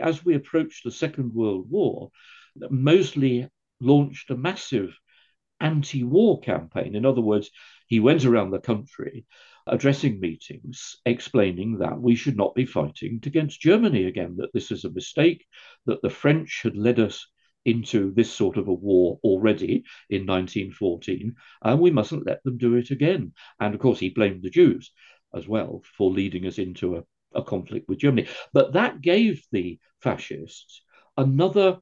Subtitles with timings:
[0.00, 2.10] as we approached the Second World War,
[2.56, 3.48] Mosley
[3.80, 4.98] launched a massive
[5.60, 6.94] anti war campaign.
[6.94, 7.50] In other words,
[7.86, 9.26] he went around the country
[9.66, 14.84] addressing meetings, explaining that we should not be fighting against Germany again, that this is
[14.84, 15.46] a mistake,
[15.86, 17.26] that the French had led us
[17.64, 22.74] into this sort of a war already in 1914, and we mustn't let them do
[22.76, 23.32] it again.
[23.60, 24.90] And of course, he blamed the Jews
[25.34, 28.28] as well for leading us into a a conflict with Germany.
[28.52, 30.82] But that gave the fascists
[31.16, 31.78] another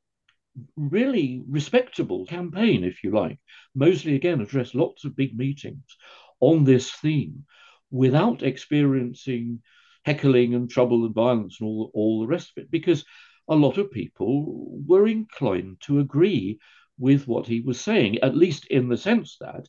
[0.77, 3.39] really respectable campaign, if you like.
[3.75, 5.97] Mosley again addressed lots of big meetings
[6.41, 7.45] on this theme
[7.91, 9.63] without experiencing
[10.05, 13.05] heckling and trouble and violence and all, all the rest of it, because
[13.49, 16.59] a lot of people were inclined to agree
[16.99, 19.67] with what he was saying, at least in the sense that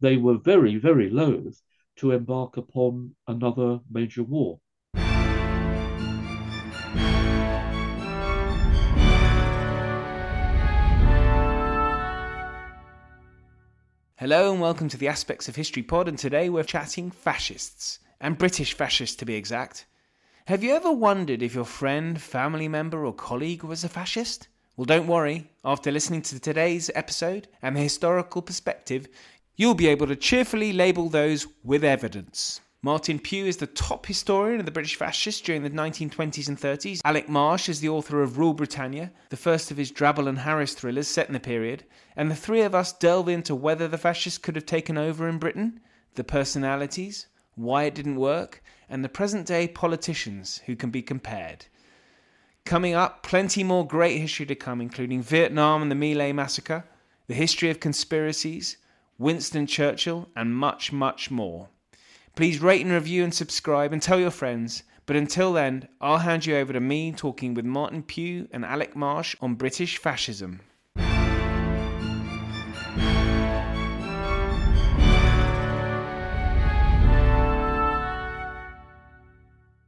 [0.00, 1.60] they were very, very loath
[1.96, 4.58] to embark upon another major war.
[14.22, 18.38] Hello and welcome to the Aspects of History pod, and today we're chatting fascists, and
[18.38, 19.84] British fascists to be exact.
[20.46, 24.46] Have you ever wondered if your friend, family member, or colleague was a fascist?
[24.76, 29.08] Well, don't worry, after listening to today's episode and the historical perspective,
[29.56, 32.60] you'll be able to cheerfully label those with evidence.
[32.84, 37.00] Martin Pugh is the top historian of the British fascists during the 1920s and 30s.
[37.04, 40.74] Alec Marsh is the author of Rule Britannia, the first of his Drabble and Harris
[40.74, 41.84] thrillers set in the period.
[42.16, 45.38] And the three of us delve into whether the fascists could have taken over in
[45.38, 45.78] Britain,
[46.16, 51.66] the personalities, why it didn't work, and the present day politicians who can be compared.
[52.64, 56.82] Coming up, plenty more great history to come, including Vietnam and the Lai massacre,
[57.28, 58.76] the history of conspiracies,
[59.18, 61.68] Winston Churchill, and much, much more.
[62.34, 64.84] Please rate and review and subscribe and tell your friends.
[65.04, 68.96] But until then, I'll hand you over to me talking with Martin Pugh and Alec
[68.96, 70.60] Marsh on British fascism.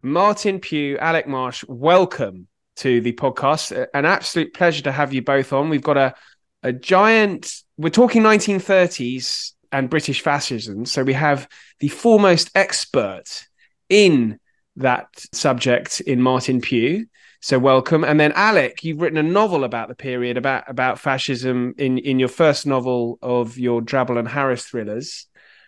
[0.02, 3.86] Martin Pugh, Alec Marsh, welcome to the podcast.
[3.94, 5.70] An absolute pleasure to have you both on.
[5.70, 6.14] We've got a,
[6.62, 10.86] a giant, we're talking 1930s and British fascism.
[10.86, 11.48] So we have
[11.80, 13.44] the foremost expert
[13.88, 14.38] in
[14.76, 17.06] that subject in Martin Pugh.
[17.40, 18.04] So welcome.
[18.04, 22.18] And then Alec, you've written a novel about the period about about fascism in in
[22.20, 25.26] your first novel of your Drabble and Harris thrillers.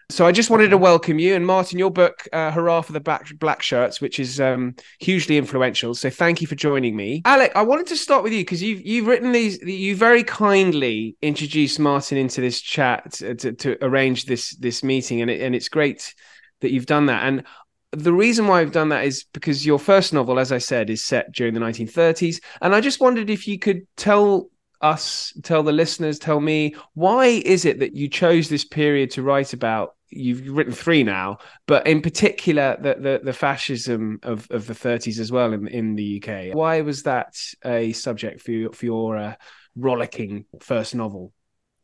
[0.08, 3.00] So I just wanted to welcome you and Martin, your book, uh, Hurrah for the
[3.00, 5.96] Black, Black Shirts, which is um, hugely influential.
[5.96, 7.50] So thank you for joining me, Alec.
[7.56, 9.60] I wanted to start with you because you've you've written these.
[9.62, 15.22] You very kindly introduced Martin into this chat to, to, to arrange this this meeting,
[15.22, 16.14] and it, and it's great
[16.60, 17.24] that you've done that.
[17.24, 17.42] And
[17.90, 21.04] the reason why I've done that is because your first novel, as I said, is
[21.04, 24.50] set during the 1930s, and I just wondered if you could tell
[24.80, 29.22] us, tell the listeners, tell me why is it that you chose this period to
[29.22, 34.66] write about you've written three now, but in particular the the, the fascism of, of
[34.66, 36.54] the 30s as well in in the UK.
[36.54, 39.34] Why was that a subject for your, for your uh,
[39.76, 41.32] rollicking first novel?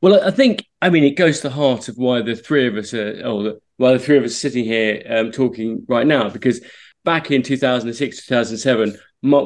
[0.00, 2.76] Well, I think I mean it goes to the heart of why the three of
[2.76, 6.28] us are, or why the three of us are sitting here um, talking right now,
[6.28, 6.60] because
[7.04, 8.96] back in 2006 2007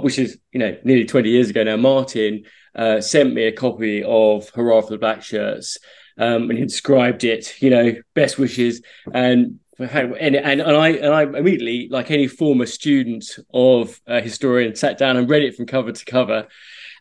[0.02, 2.42] which is you know nearly 20 years ago now martin
[2.74, 5.78] uh, sent me a copy of hurrah for the black shirts
[6.18, 8.82] um, and he described it, you know, best wishes.
[9.12, 14.74] And and, and, and I and I immediately, like any former student of a historian,
[14.74, 16.48] sat down and read it from cover to cover,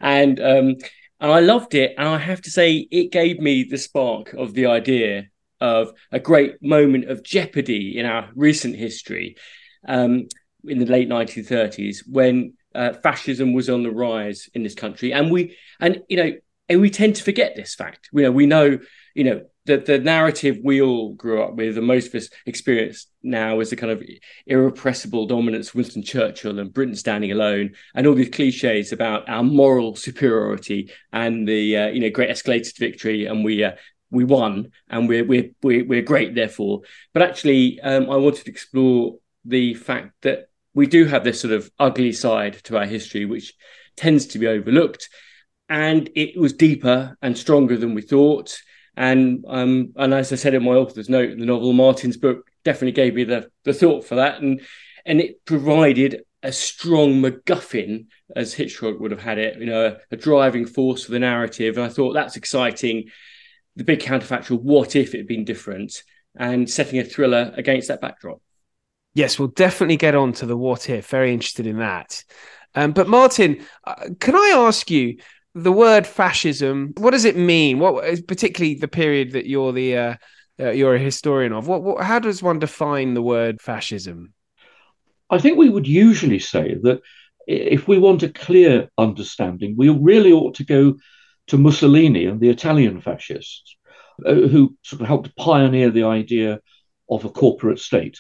[0.02, 0.76] and um,
[1.22, 1.96] and I loved it.
[1.98, 5.28] And I have to say, it gave me the spark of the idea
[5.62, 9.38] of a great moment of jeopardy in our recent history,
[9.88, 10.28] um,
[10.66, 15.32] in the late 1930s, when uh, fascism was on the rise in this country, and
[15.32, 16.32] we and you know
[16.70, 18.10] and we tend to forget this fact.
[18.14, 18.80] You know, we know
[19.14, 23.08] you know the the narrative we all grew up with, and most of us experience
[23.24, 24.04] now, is the kind of
[24.46, 29.44] irrepressible dominance of Winston Churchill and Britain standing alone, and all these cliches about our
[29.44, 33.64] moral superiority and the uh, you know great escalated victory, and we.
[33.64, 33.74] Uh,
[34.12, 38.52] we won and we're, we're we're we're great therefore but actually um, i wanted to
[38.52, 43.26] explore the fact that we do have this sort of ugly side to our history,
[43.26, 43.54] which
[43.96, 45.10] tends to be overlooked.
[45.68, 48.58] And it was deeper and stronger than we thought.
[48.96, 52.94] And um, and as I said in my author's note the novel, Martin's book definitely
[52.94, 54.42] gave me the, the thought for that.
[54.42, 54.62] And
[55.06, 59.98] and it provided a strong MacGuffin, as Hitchcock would have had it, you know, a,
[60.12, 61.78] a driving force for the narrative.
[61.78, 63.10] And I thought that's exciting.
[63.76, 66.04] The big counterfactual, what if it had been different?
[66.38, 68.42] And setting a thriller against that backdrop.
[69.16, 71.08] Yes, we'll definitely get on to the what if.
[71.08, 72.24] Very interested in that.
[72.76, 75.18] Um, but Martin, uh, can I ask you
[75.56, 76.94] the word fascism?
[76.98, 77.80] What does it mean?
[77.80, 80.16] What, particularly the period that you're the uh,
[80.60, 81.68] uh, you're a historian of?
[81.68, 84.34] What, what, how does one define the word fascism?
[85.30, 87.02] I think we would usually say that
[87.48, 90.96] if we want a clear understanding, we really ought to go
[91.48, 93.76] to Mussolini and the Italian fascists,
[94.26, 96.60] uh, who sort of helped pioneer the idea
[97.10, 98.20] of a corporate state.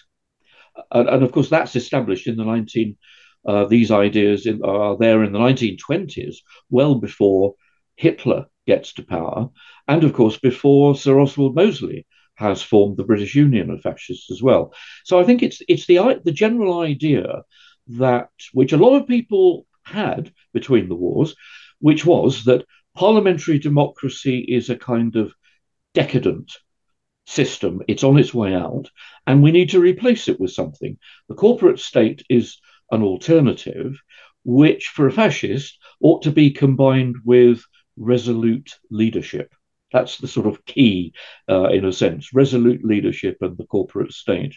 [0.92, 2.98] And, and of course, that's established in the 19
[3.45, 6.38] uh, these ideas in, are there in the 1920s,
[6.69, 7.56] well before
[7.95, 9.50] Hitler gets to power,
[9.88, 12.06] and of course before Sir Oswald Mosley
[12.36, 14.74] has formed the British Union of Fascists as well.
[15.06, 17.44] So I think it's it's the the general idea
[17.88, 21.36] that which a lot of people had between the wars,
[21.80, 22.65] which was that
[22.95, 25.33] parliamentary democracy is a kind of
[25.94, 26.51] decadent
[27.27, 27.81] system.
[27.88, 28.89] It's on its way out,
[29.27, 30.98] and we need to replace it with something.
[31.30, 32.57] The corporate state is
[32.92, 33.96] an alternative,
[34.44, 37.64] which for a fascist ought to be combined with
[37.98, 39.54] resolute leadership.
[39.92, 41.14] That's the sort of key,
[41.50, 44.56] uh, in a sense, resolute leadership and the corporate state.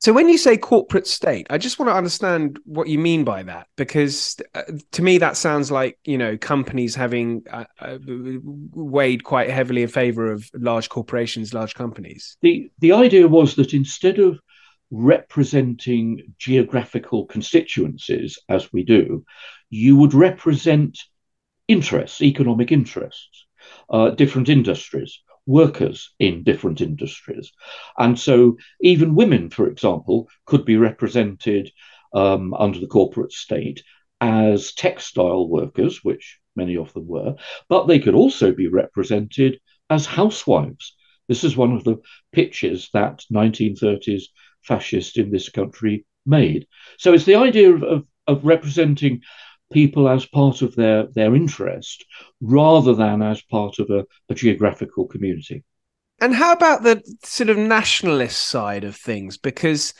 [0.00, 3.42] So when you say corporate state, I just want to understand what you mean by
[3.42, 4.62] that, because uh,
[4.92, 7.98] to me that sounds like you know companies having uh, uh,
[8.72, 12.36] weighed quite heavily in favor of large corporations, large companies.
[12.42, 14.38] The the idea was that instead of
[14.90, 19.24] representing geographical constituencies as we do,
[19.70, 20.98] you would represent
[21.66, 23.46] interests, economic interests,
[23.90, 27.52] uh, different industries, workers in different industries.
[27.96, 31.70] And so even women, for example, could be represented
[32.12, 33.82] um, under the corporate state
[34.20, 37.36] as textile workers, which many of them were,
[37.68, 40.94] but they could also be represented as housewives.
[41.28, 41.96] This is one of the
[42.32, 44.24] pitches that 1930s
[44.62, 46.66] fascists in this country made.
[46.98, 49.22] So it's the idea of, of, of representing
[49.72, 52.04] people as part of their, their interest
[52.40, 55.64] rather than as part of a, a geographical community.
[56.20, 59.36] And how about the sort of nationalist side of things?
[59.36, 59.94] Because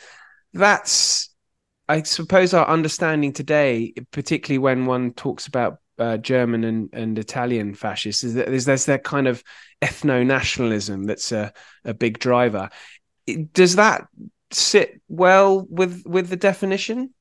[0.53, 1.33] that's,
[1.87, 7.73] I suppose, our understanding today, particularly when one talks about uh, German and, and Italian
[7.73, 9.43] fascists, is that there's, there's that kind of
[9.81, 11.53] ethno nationalism that's a,
[11.85, 12.69] a big driver.
[13.53, 14.07] Does that
[14.51, 17.13] sit well with with the definition?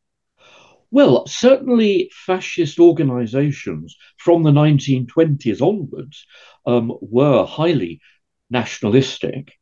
[0.91, 6.25] Well, certainly fascist organizations from the 1920s onwards
[6.65, 8.01] um, were highly
[8.49, 9.53] nationalistic.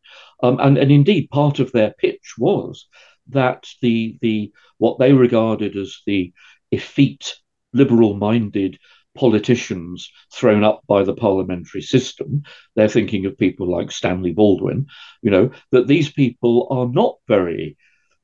[0.43, 2.87] Um, and, and indeed, part of their pitch was
[3.29, 6.33] that the, the what they regarded as the
[6.71, 7.35] effete,
[7.73, 8.79] liberal minded
[9.17, 12.43] politicians thrown up by the parliamentary system.
[12.75, 14.87] They're thinking of people like Stanley Baldwin,
[15.23, 17.77] you know, that these people are not very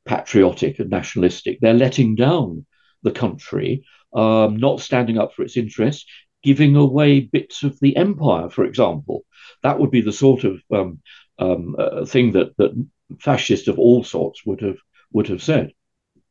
[0.04, 1.58] patriotic and nationalistic.
[1.60, 2.66] They're letting down
[3.02, 3.84] the country,
[4.14, 6.06] um, not standing up for its interests,
[6.42, 9.24] giving away bits of the empire, for example.
[9.62, 11.00] That would be the sort of um,
[11.38, 12.72] um, uh, thing that that
[13.20, 14.78] fascists of all sorts would have
[15.12, 15.72] would have said.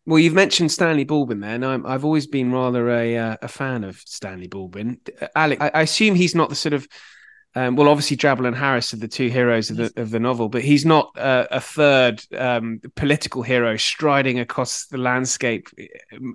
[0.06, 3.48] Well, you've mentioned Stanley Baldwin there, and i have always been rather a uh, a
[3.48, 5.00] fan of Stanley Baldwin.
[5.36, 6.88] Alec, I, I, assume he's not the sort of
[7.54, 10.48] um, well, obviously Drabble and Harris are the two heroes of the of the novel,
[10.48, 15.68] but he's not uh, a third um, political hero striding across the landscape.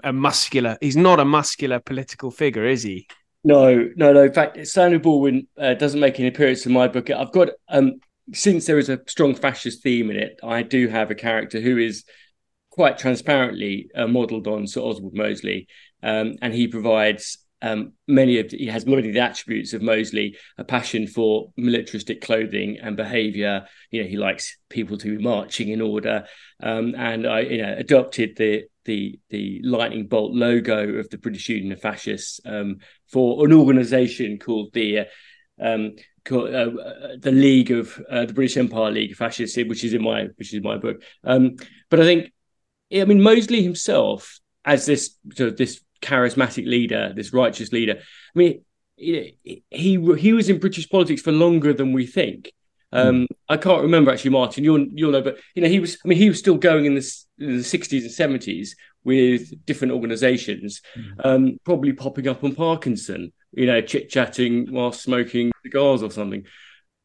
[0.05, 3.09] A muscular, he's not a muscular political figure, is he?
[3.45, 4.25] No, no, no.
[4.25, 7.09] In fact, Stanley Baldwin uh, doesn't make an appearance in my book.
[7.09, 8.01] I've got um,
[8.35, 11.79] since there is a strong fascist theme in it, I do have a character who
[11.79, 12.05] is
[12.77, 15.67] quite transparently uh, modelled on Sir Oswald Mosley,
[16.03, 20.37] um, and he provides um, many of he has many of the attributes of Mosley,
[20.59, 23.67] a passion for militaristic clothing and behaviour.
[23.91, 26.27] You know, he likes people to be marching in order,
[26.63, 31.49] um, and I, you know, adopted the the the lightning bolt logo of the British
[31.49, 32.77] Union of Fascists um,
[33.11, 35.07] for an organisation called the.
[35.61, 35.97] Um,
[36.29, 40.03] uh, uh, the League of uh, the British Empire League of Fascists, which is in
[40.03, 41.01] my which is my book.
[41.23, 41.55] Um,
[41.89, 42.33] but I think
[42.93, 47.99] I mean, Mosley himself, as this sort of this charismatic leader, this righteous leader.
[47.99, 48.65] I mean,
[48.97, 52.53] he he was in British politics for longer than we think.
[52.93, 53.27] Um, mm.
[53.49, 54.65] I can't remember actually, Martin.
[54.65, 55.99] You'll you'll know, but you know he was.
[56.05, 59.93] I mean, he was still going in the in the sixties and seventies with different
[59.93, 61.25] organisations, mm.
[61.25, 63.33] um, probably popping up on Parkinson.
[63.53, 66.45] You know, chit chatting while smoking cigars or something.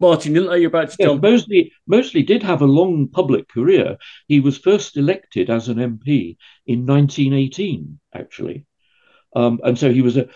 [0.02, 1.22] Martin, you know you're about to yeah, jump.
[1.22, 3.98] Mosley, Mosley did have a long public career.
[4.28, 8.66] He was first elected as an MP in 1918, actually.
[9.36, 10.28] Um, and so he was a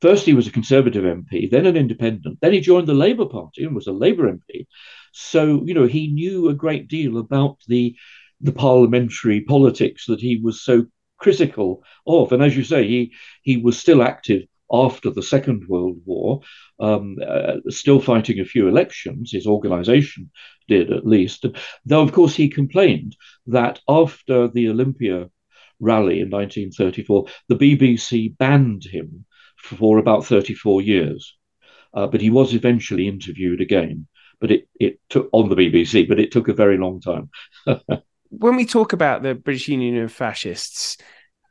[0.00, 3.64] first he was a Conservative MP, then an Independent, then he joined the Labour Party
[3.64, 4.66] and was a Labour MP.
[5.12, 7.94] So you know he knew a great deal about the
[8.40, 10.86] the parliamentary politics that he was so
[11.18, 12.32] critical of.
[12.32, 13.12] And as you say, he
[13.42, 16.40] he was still active after the Second World War,
[16.80, 19.32] um, uh, still fighting a few elections.
[19.32, 20.30] His organisation
[20.68, 21.44] did at least,
[21.84, 25.28] though of course he complained that after the Olympia
[25.80, 29.24] rally in 1934, the BBC banned him
[29.56, 31.36] for about 34 years.
[31.94, 34.06] Uh, but he was eventually interviewed again.
[34.40, 37.30] But it, it took on the BBC, but it took a very long time.
[38.30, 40.96] when we talk about the British Union of Fascists,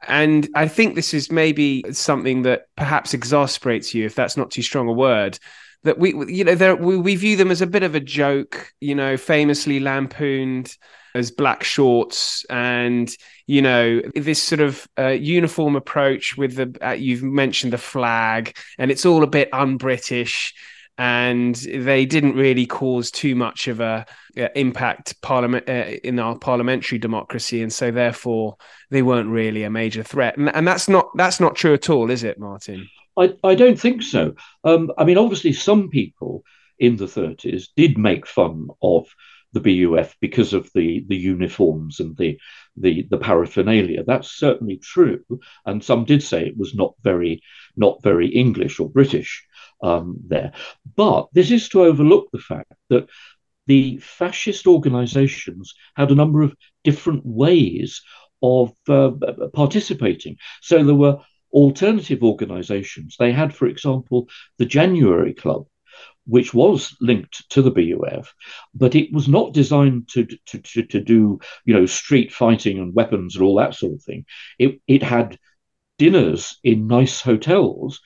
[0.08, 4.62] and I think this is maybe something that perhaps exasperates you, if that's not too
[4.62, 5.40] strong a word.
[5.84, 8.94] That we, you know, we, we view them as a bit of a joke, you
[8.94, 10.78] know, famously lampooned
[11.16, 13.16] as black shorts and
[13.48, 18.56] you know this sort of uh, uniform approach with the uh, you've mentioned the flag
[18.78, 20.54] and it's all a bit un-british
[21.02, 24.06] and they didn't really cause too much of a
[24.38, 28.56] uh, impact parliament uh, in our parliamentary democracy and so therefore
[28.92, 30.38] they weren't really a major threat.
[30.38, 32.88] And, and that's not that's not true at all is it martin?
[33.18, 34.36] I, I don't think so.
[34.64, 36.44] Um, i mean obviously some people
[36.78, 39.08] in the 30s did make fun of
[39.54, 42.40] the BUF because of the the uniforms and the
[42.78, 44.04] the the paraphernalia.
[44.06, 45.26] That's certainly true,
[45.66, 47.42] and some did say it was not very
[47.76, 49.46] not very English or British
[49.82, 50.52] um, there.
[50.96, 53.08] But this is to overlook the fact that
[53.68, 58.02] the fascist organisations had a number of different ways
[58.42, 59.12] of uh,
[59.54, 60.38] participating.
[60.62, 61.20] So there were
[61.54, 63.16] alternative organisations.
[63.18, 65.68] They had, for example, the January Club,
[66.26, 68.34] which was linked to the BUF,
[68.74, 72.96] but it was not designed to, to, to, to, do, you know, street fighting and
[72.96, 74.26] weapons and all that sort of thing.
[74.58, 75.38] It, it had
[75.98, 78.02] dinners in nice hotels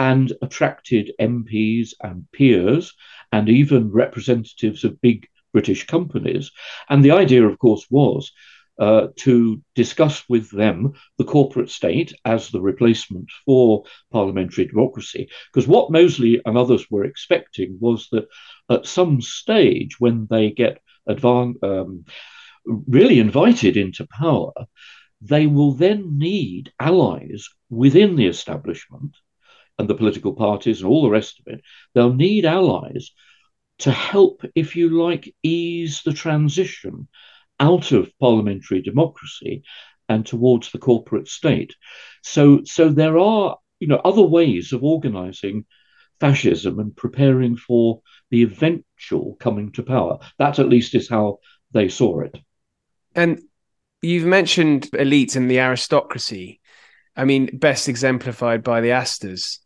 [0.00, 2.94] and attracted MPs and peers
[3.32, 6.50] and even representatives of big British companies.
[6.88, 8.32] And the idea, of course, was
[8.78, 15.28] uh, to discuss with them the corporate state as the replacement for parliamentary democracy.
[15.52, 18.26] Because what Mosley and others were expecting was that
[18.70, 20.80] at some stage, when they get
[21.10, 22.06] advan- um,
[22.64, 24.52] really invited into power,
[25.20, 29.14] they will then need allies within the establishment
[29.80, 31.62] and the political parties and all the rest of it.
[31.94, 33.10] They'll need allies
[33.80, 37.08] to help, if you like, ease the transition
[37.58, 39.62] out of parliamentary democracy
[40.08, 41.74] and towards the corporate state.
[42.22, 45.64] So, so there are you know other ways of organizing
[46.20, 50.18] fascism and preparing for the eventual coming to power.
[50.38, 51.38] That at least is how
[51.72, 52.38] they saw it.
[53.14, 53.40] And
[54.02, 56.60] you've mentioned elites and the aristocracy.
[57.16, 59.60] I mean, best exemplified by the Astors,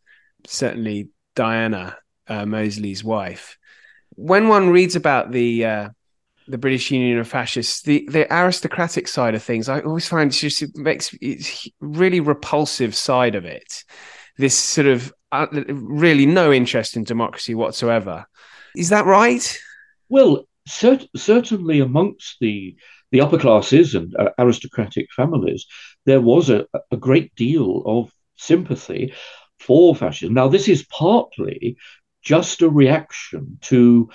[0.47, 1.97] certainly Diana
[2.27, 3.57] uh, Mosley's wife.
[4.11, 5.89] When one reads about the uh,
[6.47, 10.61] the British Union of Fascists, the the aristocratic side of things, I always find just
[10.61, 13.83] it makes it's really repulsive side of it.
[14.37, 18.25] This sort of uh, really no interest in democracy whatsoever.
[18.75, 19.57] Is that right?
[20.09, 22.75] Well, cert- certainly amongst the
[23.11, 25.65] the upper classes and uh, aristocratic families,
[26.05, 29.13] there was a, a great deal of sympathy
[29.59, 30.33] for fascism.
[30.33, 31.77] Now, this is partly
[32.23, 34.09] just a reaction to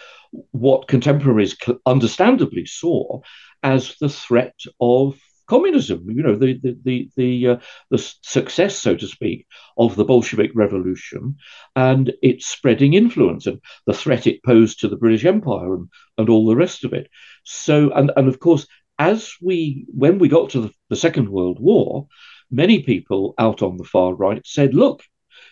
[0.50, 1.56] what contemporaries
[1.86, 3.20] understandably saw
[3.62, 5.18] as the threat of
[5.50, 6.08] communism.
[6.08, 7.56] You know, the the the the, uh,
[7.90, 11.36] the success, so to speak, of the Bolshevik Revolution
[11.74, 16.28] and its spreading influence and the threat it posed to the British Empire and and
[16.28, 17.08] all the rest of it.
[17.44, 18.66] So, and and of course,
[18.98, 22.06] as we when we got to the, the Second World War,
[22.50, 25.02] many people out on the far right said, "Look."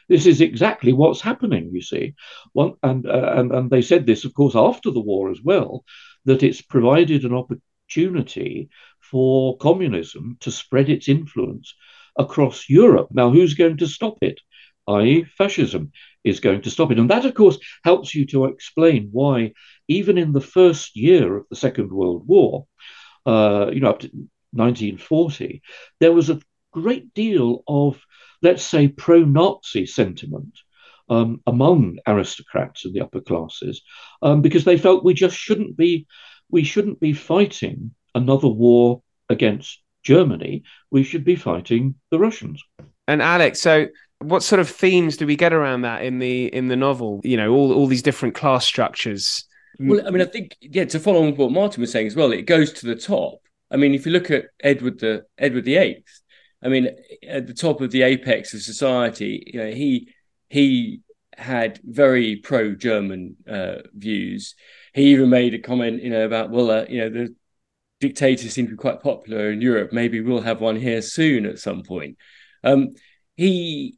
[0.09, 2.15] This is exactly what's happening, you see.
[2.53, 5.85] One, and, uh, and, and they said this, of course, after the war as well,
[6.25, 11.75] that it's provided an opportunity for communism to spread its influence
[12.19, 13.09] across Europe.
[13.12, 14.41] Now, who's going to stop it?
[14.88, 15.93] i.e., fascism
[16.25, 16.99] is going to stop it.
[16.99, 19.53] And that, of course, helps you to explain why,
[19.87, 22.67] even in the first year of the Second World War,
[23.27, 24.09] uh, you know, up to
[24.53, 25.62] 1940,
[26.00, 26.41] there was a
[26.73, 28.01] great deal of
[28.43, 30.59] let's say, pro Nazi sentiment
[31.09, 33.83] um, among aristocrats and the upper classes
[34.23, 36.07] um, because they felt we just shouldn't be
[36.51, 40.63] we shouldn't be fighting another war against Germany.
[40.91, 42.63] We should be fighting the Russians.
[43.07, 43.87] And Alec, so
[44.21, 47.21] what sort of themes do we get around that in the in the novel?
[47.23, 49.45] You know, all all these different class structures.
[49.81, 50.87] Well, I mean, I think yeah.
[50.87, 53.41] To follow on what Martin was saying as well, it goes to the top.
[53.71, 56.21] I mean, if you look at Edward the Edward the Eighth,
[56.62, 56.88] I mean,
[57.27, 60.09] at the top of the apex of society, you know, he
[60.49, 61.00] he
[61.37, 64.55] had very pro-German uh, views.
[64.93, 67.35] He even made a comment, you know, about well, uh, you know, the
[68.00, 69.93] dictators seem to be quite popular in Europe.
[69.93, 72.17] Maybe we'll have one here soon at some point.
[72.65, 72.91] Um,
[73.37, 73.98] he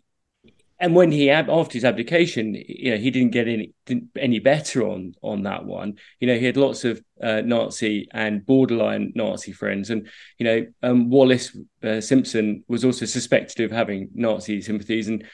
[0.81, 3.73] and when he after his abdication, you know, he didn't get any
[4.17, 5.99] any better on on that one.
[6.21, 10.09] You know, he had lots of uh, Nazi and borderline Nazi friends, and
[10.39, 15.25] you know, um, Wallis uh, Simpson was also suspected of having Nazi sympathies, and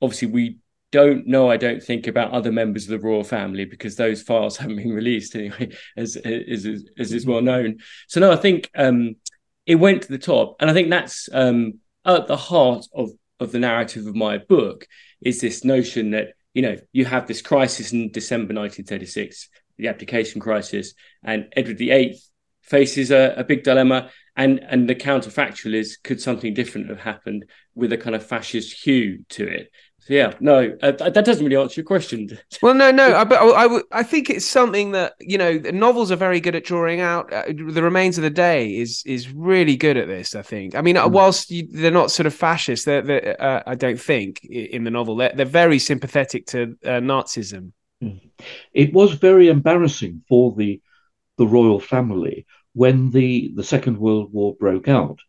[0.00, 0.58] obviously we
[0.90, 4.56] don't know, I don't think, about other members of the royal family because those files
[4.58, 7.76] haven't been released anyway, as as, as, as is well known.
[8.08, 9.16] So no, I think um,
[9.66, 13.52] it went to the top, and I think that's um, at the heart of of
[13.52, 14.86] the narrative of my book
[15.20, 19.48] is this notion that you know you have this crisis in December 1936,
[19.78, 22.18] the abdication crisis, and Edward VIII
[22.62, 24.10] faces a, a big dilemma.
[24.36, 28.82] And and the counterfactual is could something different have happened with a kind of fascist
[28.84, 29.70] hue to it?
[30.08, 32.38] Yeah, no, uh, that doesn't really answer your question.
[32.62, 36.12] well, no, no, I, but I, I, I think it's something that you know, novels
[36.12, 37.32] are very good at drawing out.
[37.32, 40.34] Uh, the remains of the day is is really good at this.
[40.34, 40.74] I think.
[40.74, 41.10] I mean, mm.
[41.10, 44.90] whilst you, they're not sort of fascist, they're, they're uh, I don't think in the
[44.90, 47.72] novel they're, they're very sympathetic to uh, Nazism.
[48.02, 48.20] Mm.
[48.72, 50.82] It was very embarrassing for the
[51.38, 55.20] the royal family when the the Second World War broke out,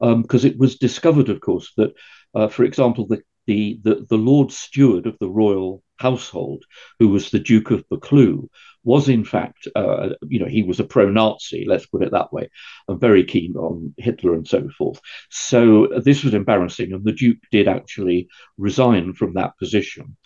[0.00, 1.92] because um, it was discovered, of course, that.
[2.34, 6.64] Uh, for example, the the, the, the Lord Steward of the royal household,
[6.98, 8.48] who was the Duke of Buccleuch,
[8.84, 12.48] was in fact, uh, you know, he was a pro-Nazi, let's put it that way,
[12.88, 15.00] and very keen on Hitler and so forth.
[15.30, 20.16] So this was embarrassing, and the Duke did actually resign from that position.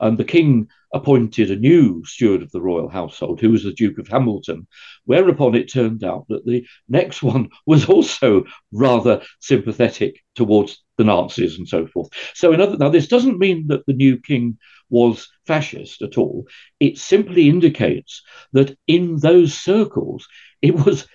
[0.00, 3.98] And the King appointed a new steward of the royal household, who was the Duke
[3.98, 4.66] of Hamilton,
[5.04, 11.58] whereupon it turned out that the next one was also rather sympathetic towards the Nazis
[11.58, 12.08] and so forth.
[12.34, 16.46] So, in other, now this doesn't mean that the new king was fascist at all.
[16.80, 20.26] It simply indicates that in those circles,
[20.62, 21.06] it was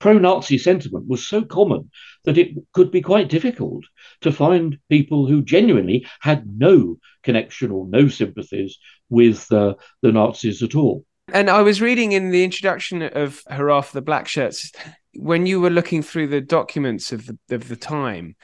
[0.00, 1.90] pro-Nazi sentiment was so common
[2.24, 3.84] that it could be quite difficult
[4.22, 8.78] to find people who genuinely had no connection or no sympathies
[9.10, 11.04] with uh, the Nazis at all.
[11.32, 14.72] And I was reading in the introduction of Hurrah for the Black Shirts,
[15.14, 18.36] when you were looking through the documents of the, of the time,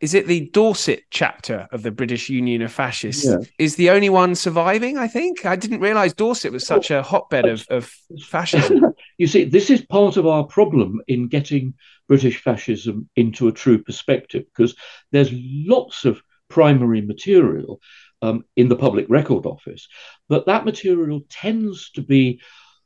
[0.00, 3.38] is it the Dorset chapter of the British Union of Fascists yeah.
[3.58, 4.98] is the only one surviving?
[4.98, 7.90] I think I didn't realize Dorset was such a hotbed of, of
[8.26, 8.94] fascism.
[9.18, 11.74] you see, this is part of our problem in getting
[12.08, 14.76] British fascism into a true perspective because
[15.12, 17.80] there's lots of primary material
[18.22, 19.88] um, in the Public Record Office,
[20.28, 22.40] but that material tends to be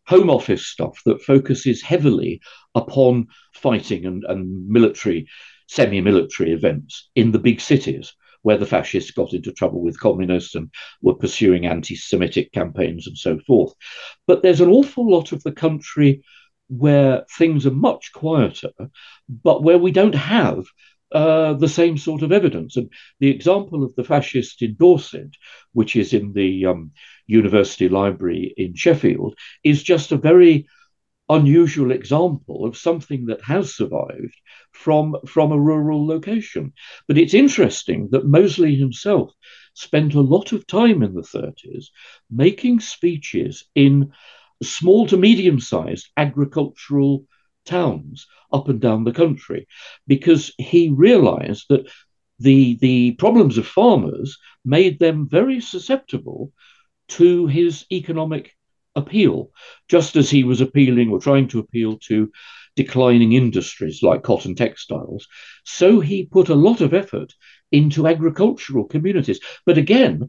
[0.06, 2.40] Home Office stuff that focuses heavily
[2.74, 5.28] upon fighting and, and military
[5.70, 10.56] semi military events in the big cities where the fascists got into trouble with communists
[10.56, 10.68] and
[11.00, 13.72] were pursuing anti Semitic campaigns and so forth.
[14.26, 16.24] But there's an awful lot of the country
[16.68, 18.72] where things are much quieter,
[19.28, 20.64] but where we don't have
[21.12, 22.76] uh, the same sort of evidence.
[22.76, 25.36] And the example of the fascist in Dorset,
[25.72, 26.90] which is in the um,
[27.28, 30.66] University Library in Sheffield, is just a very
[31.30, 34.34] unusual example of something that has survived
[34.72, 36.72] from, from a rural location.
[37.06, 39.32] But it's interesting that Mosley himself
[39.74, 41.86] spent a lot of time in the 30s
[42.30, 44.12] making speeches in
[44.62, 47.24] small to medium sized agricultural
[47.64, 49.66] towns up and down the country
[50.06, 51.88] because he realized that
[52.38, 56.52] the, the problems of farmers made them very susceptible
[57.08, 58.52] to his economic
[58.94, 59.50] appeal,
[59.88, 62.30] just as he was appealing or trying to appeal to
[62.76, 65.26] declining industries like cotton textiles.
[65.64, 67.32] So he put a lot of effort
[67.72, 69.40] into agricultural communities.
[69.66, 70.28] But again,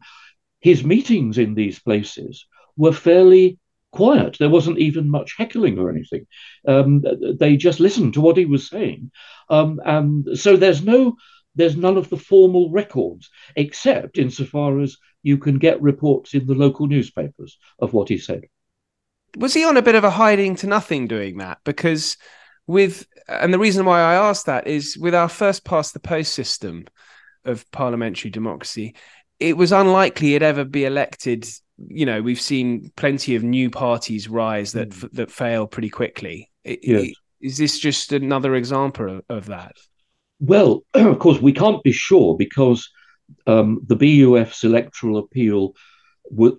[0.60, 2.46] his meetings in these places
[2.78, 3.58] were fairly
[3.92, 4.38] quiet.
[4.40, 6.26] There wasn't even much heckling or anything.
[6.68, 7.04] Um,
[7.40, 9.12] they just listened to what he was saying.
[9.50, 11.16] Um, and so there's no
[11.56, 16.56] there's none of the formal records, except insofar as you can get reports in the
[16.56, 18.46] local newspapers of what he said.
[19.38, 21.60] Was he on a bit of a hiding to nothing doing that?
[21.64, 22.18] Because
[22.68, 26.34] with, and the reason why I asked that is with our first past the post
[26.34, 26.86] system
[27.46, 28.96] of parliamentary democracy,
[29.40, 31.48] it was unlikely he'd ever be elected.
[31.78, 35.12] You know, we've seen plenty of new parties rise that mm.
[35.14, 36.50] that fail pretty quickly.
[36.64, 37.14] Yes.
[37.42, 39.76] Is this just another example of, of that?
[40.40, 42.90] Well, of course, we can't be sure because
[43.48, 45.74] um, the BUF's electoral appeal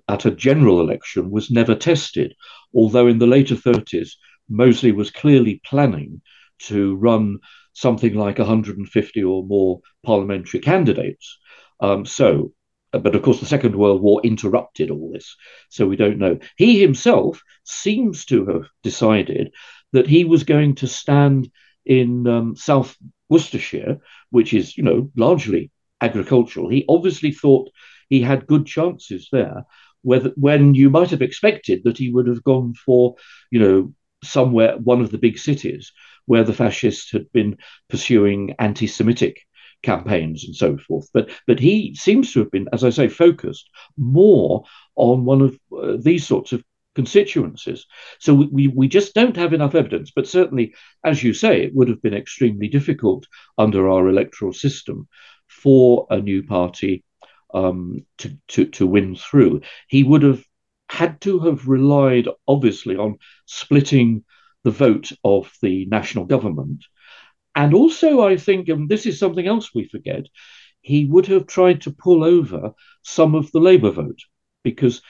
[0.08, 2.34] at a general election was never tested,
[2.74, 4.10] although in the later 30s,
[4.48, 6.20] Mosley was clearly planning
[6.58, 7.38] to run
[7.72, 11.38] something like 150 or more parliamentary candidates.
[11.80, 12.52] Um, so,
[12.92, 15.36] but of course, the Second World War interrupted all this,
[15.70, 16.38] so we don't know.
[16.56, 19.54] He himself seems to have decided
[19.92, 21.50] that he was going to stand
[21.86, 22.96] in um, South
[23.28, 23.98] Worcestershire,
[24.30, 25.70] which is, you know, largely
[26.02, 26.68] agricultural.
[26.68, 27.70] He obviously thought
[28.08, 29.64] he had good chances there,
[30.02, 33.14] whether, when you might have expected that he would have gone for,
[33.50, 35.92] you know, somewhere, one of the big cities
[36.26, 37.56] where the fascists had been
[37.88, 39.40] pursuing anti Semitic
[39.82, 41.08] campaigns and so forth.
[41.12, 45.58] But but he seems to have been, as I say, focused more on one of
[45.76, 46.62] uh, these sorts of
[46.94, 47.86] constituencies.
[48.20, 50.12] So we, we, we just don't have enough evidence.
[50.14, 53.26] But certainly, as you say, it would have been extremely difficult
[53.58, 55.08] under our electoral system
[55.62, 57.04] for a new party
[57.54, 59.60] um, to, to, to win through.
[59.88, 60.44] He would have
[60.88, 64.24] had to have relied, obviously, on splitting
[64.64, 66.84] the vote of the national government.
[67.54, 70.26] And also, I think, and this is something else we forget,
[70.80, 74.18] he would have tried to pull over some of the Labour vote
[74.62, 75.02] because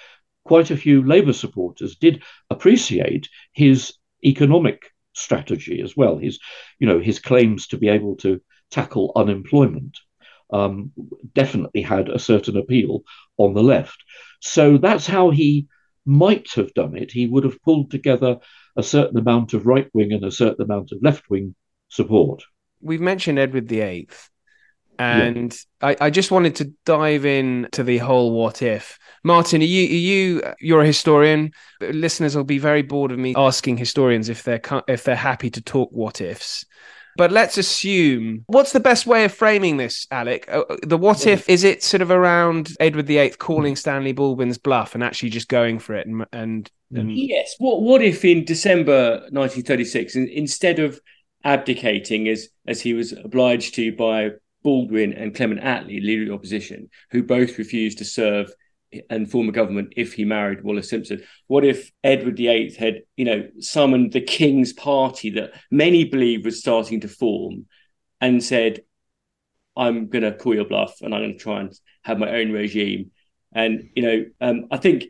[0.44, 6.18] quite a few Labour supporters did appreciate his economic strategy as well.
[6.18, 6.38] His,
[6.78, 9.98] you know, his claims to be able to tackle unemployment
[10.52, 10.92] um,
[11.34, 13.02] definitely had a certain appeal
[13.38, 13.96] on the left.
[14.40, 15.66] So that's how he
[16.04, 17.10] might have done it.
[17.10, 18.38] He would have pulled together
[18.76, 21.54] a certain amount of right wing and a certain amount of left wing
[21.88, 22.42] support.
[22.80, 24.08] We've mentioned Edward VIII,
[24.98, 25.88] and yeah.
[25.88, 28.98] I, I, just wanted to dive in to the whole what if.
[29.22, 31.52] Martin, are you, are you you're a historian.
[31.80, 35.60] Listeners will be very bored of me asking historians if they're if they're happy to
[35.60, 36.64] talk what ifs.
[37.16, 40.48] But let's assume what's the best way of framing this, Alec?
[40.50, 44.58] Uh, uh, the what if is it sort of around Edward VIII calling Stanley Baldwin's
[44.58, 47.16] bluff and actually just going for it and and, and...
[47.16, 47.54] yes.
[47.58, 51.00] What what if in December 1936, instead of
[51.44, 54.30] abdicating as as he was obliged to by
[54.62, 58.52] Baldwin and Clement Attlee, leader of the opposition, who both refused to serve
[59.10, 61.22] and form a government if he married Wallis Simpson?
[61.46, 66.60] What if Edward VIII had, you know, summoned the King's Party that many believe was
[66.60, 67.66] starting to form
[68.20, 68.82] and said,
[69.76, 72.52] I'm going to call your bluff and I'm going to try and have my own
[72.52, 73.10] regime?
[73.54, 75.04] And, you know, um, I think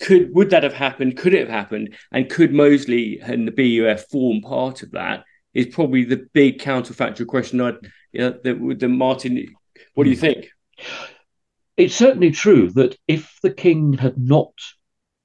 [0.00, 1.16] could would that have happened?
[1.16, 1.94] Could it have happened?
[2.12, 5.24] And could Mosley and the BUF form part of that?
[5.54, 7.60] Is probably the big counterfactual question.
[7.60, 7.74] I,
[8.12, 9.54] you know, the, the Martin,
[9.94, 10.48] what do you think?
[11.76, 14.52] It's certainly true that if the king had not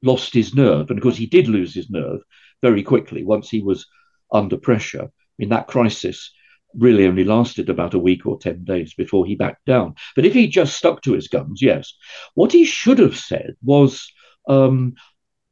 [0.02, 2.22] lost his nerve, and of course he did lose his nerve
[2.62, 3.86] very quickly once he was
[4.32, 6.32] under pressure, I mean, that crisis
[6.76, 9.96] really only lasted about a week or 10 days before he backed down.
[10.16, 11.94] But if he just stuck to his guns, yes.
[12.36, 14.12] What he should have said was
[14.48, 14.96] um,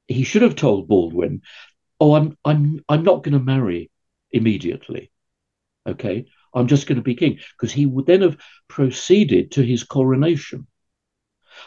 [0.08, 1.42] he should have told Baldwin,
[2.00, 3.90] Oh, I'm, I'm, I'm not going to marry
[4.32, 5.12] immediately.
[5.88, 6.28] Okay.
[6.54, 7.40] I'm just going to be king.
[7.58, 10.68] Because he would then have proceeded to his coronation.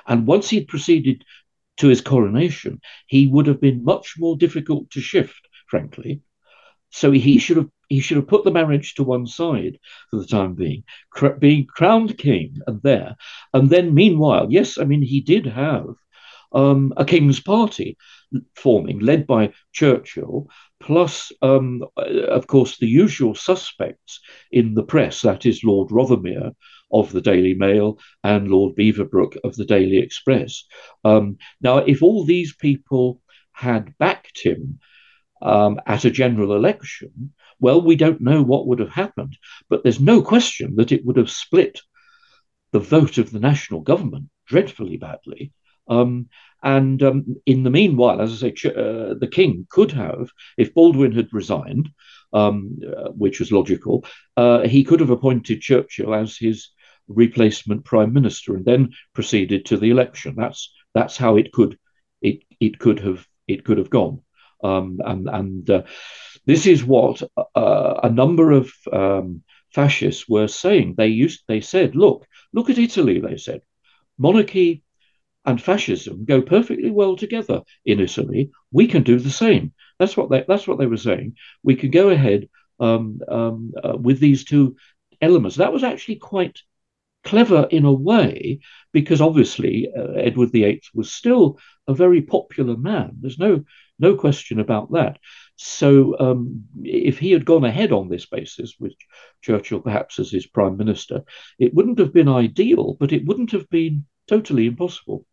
[0.07, 1.25] And once he'd proceeded
[1.79, 6.21] to his coronation, he would have been much more difficult to shift, frankly.
[6.91, 9.79] So he should have he should have put the marriage to one side
[10.11, 13.17] for the time being, cr- being crowned king and there,
[13.53, 15.97] and then meanwhile, yes, I mean he did have
[16.53, 17.97] um, a king's party
[18.55, 20.49] forming, led by Churchill,
[20.81, 26.55] plus, um, of course, the usual suspects in the press, that is Lord Rothermere,
[26.91, 30.65] of the Daily Mail and Lord Beaverbrook of the Daily Express.
[31.05, 33.21] Um, now, if all these people
[33.53, 34.81] had backed him
[35.43, 39.37] um, at a general election, well, we don't know what would have happened,
[39.69, 41.81] but there's no question that it would have split
[42.73, 45.53] the vote of the national government dreadfully badly.
[45.89, 46.29] Um,
[46.63, 51.13] and um, in the meanwhile, as I say, uh, the king could have, if Baldwin
[51.13, 51.89] had resigned,
[52.33, 54.05] um, uh, which was logical,
[54.37, 56.69] uh, he could have appointed Churchill as his
[57.11, 60.35] replacement prime minister and then proceeded to the election.
[60.37, 61.79] That's that's how it could
[62.23, 64.23] it it could have it could have gone.
[64.63, 65.83] Um, and and uh,
[66.47, 69.43] this is what uh, a number of um,
[69.75, 70.95] fascists were saying.
[70.97, 73.21] They used they said, look, look at Italy.
[73.21, 73.63] They said,
[74.19, 74.83] monarchy
[75.45, 78.51] and fascism go perfectly well together in Italy.
[78.71, 79.73] We can do the same.
[79.99, 81.37] That's what they that's what they were saying.
[81.63, 84.77] We can go ahead um, um, uh, with these two
[85.21, 85.57] elements.
[85.57, 86.59] That was actually quite
[87.25, 88.61] clever in a way
[88.93, 93.13] because obviously uh, Edward VIII was still a very popular man.
[93.21, 93.65] There's no
[93.99, 95.19] no question about that.
[95.57, 98.95] So um, if he had gone ahead on this basis, with
[99.43, 101.23] Churchill perhaps as his prime minister,
[101.59, 105.27] it wouldn't have been ideal, but it wouldn't have been totally impossible.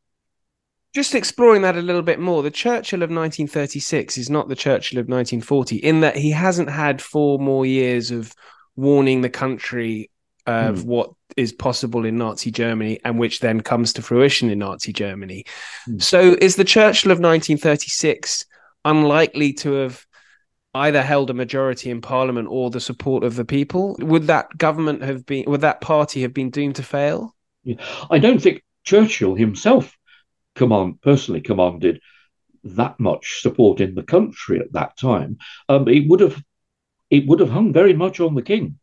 [0.93, 4.99] Just exploring that a little bit more, the Churchill of 1936 is not the Churchill
[4.99, 8.33] of 1940 in that he hasn't had four more years of
[8.75, 10.11] warning the country
[10.45, 10.85] of mm.
[10.85, 15.45] what is possible in Nazi Germany and which then comes to fruition in Nazi Germany.
[15.87, 16.01] Mm.
[16.01, 18.45] So is the Churchill of 1936
[18.83, 20.05] unlikely to have
[20.73, 25.01] either held a majority in parliament or the support of the people, would that government
[25.01, 27.35] have been, would that party have been doomed to fail?
[28.09, 29.97] I don't think Churchill himself
[30.55, 31.99] command personally commanded
[32.63, 35.37] that much support in the country at that time.
[35.69, 36.41] Um, it would have
[37.09, 38.79] it would have hung very much on the king.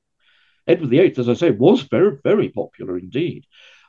[0.67, 3.45] Edward VIII, as I say, was very very popular indeed,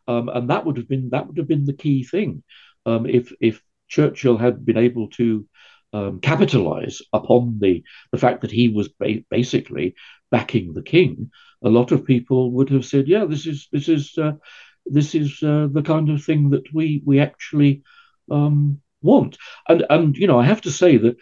[0.08, 2.44] um, and that would have been that would have been the key thing.
[2.86, 5.48] Um, if if Churchill had been able to
[5.94, 9.96] um, capitalize upon the the fact that he was ba- basically
[10.32, 11.32] backing the king,
[11.64, 14.34] a lot of people would have said, "Yeah, this is this is uh,
[14.86, 17.84] this is uh, the kind of thing that we we actually
[18.30, 21.18] um, want." And and you know, I have to say that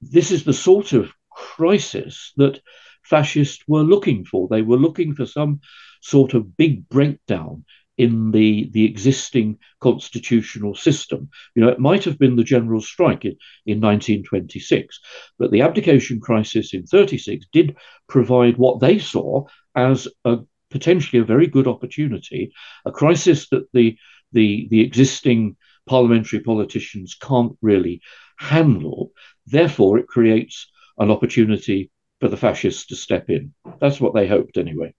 [0.00, 2.60] this is the sort of crisis that
[3.04, 4.48] fascists were looking for.
[4.48, 5.60] They were looking for some
[6.00, 7.64] sort of big breakdown
[7.96, 11.28] in the, the existing constitutional system.
[11.54, 13.36] You know, it might have been the general strike in,
[13.66, 14.98] in 1926,
[15.38, 17.76] but the abdication crisis in 36 did
[18.08, 19.44] provide what they saw
[19.76, 20.38] as a
[20.70, 22.52] potentially a very good opportunity,
[22.84, 23.96] a crisis that the
[24.32, 28.00] the, the existing parliamentary politicians can't really
[28.36, 29.12] handle.
[29.46, 31.90] Therefore, it creates an opportunity
[32.24, 33.52] for the fascists to step in.
[33.82, 34.94] That's what they hoped, anyway.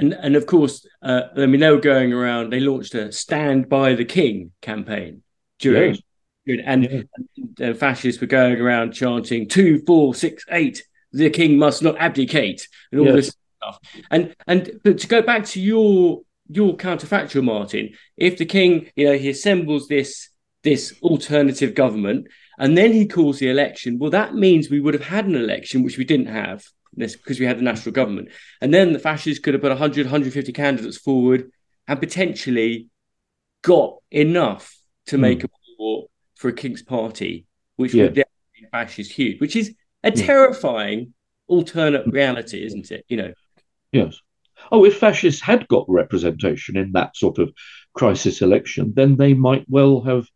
[0.00, 2.52] And and of course, uh, I mean, they were going around.
[2.52, 5.22] They launched a "Stand by the King" campaign
[5.60, 5.96] during,
[6.44, 6.60] yes.
[6.66, 7.66] and, yeah.
[7.68, 10.82] and, fascists were going around chanting two, four, six, eight.
[11.12, 13.14] The king must not abdicate, and all yes.
[13.14, 13.78] this stuff.
[14.10, 19.06] And and but to go back to your your counterfactual, Martin, if the king, you
[19.06, 20.30] know, he assembles this
[20.64, 22.26] this alternative government,
[22.58, 25.82] and then he calls the election, well, that means we would have had an election
[25.82, 26.64] which we didn't have
[26.96, 28.30] because we had the national government.
[28.60, 31.50] And then the fascists could have put 100, 150 candidates forward
[31.86, 32.88] and potentially
[33.62, 35.20] got enough to mm.
[35.20, 38.04] make a war for a King's Party, which yeah.
[38.04, 38.24] would be
[38.72, 40.16] fascist huge, which is a hmm.
[40.16, 41.14] terrifying
[41.46, 43.04] alternate reality, isn't it?
[43.08, 43.32] You know.
[43.92, 44.18] Yes.
[44.72, 47.52] Oh, if fascists had got representation in that sort of
[47.94, 50.26] crisis election, then they might well have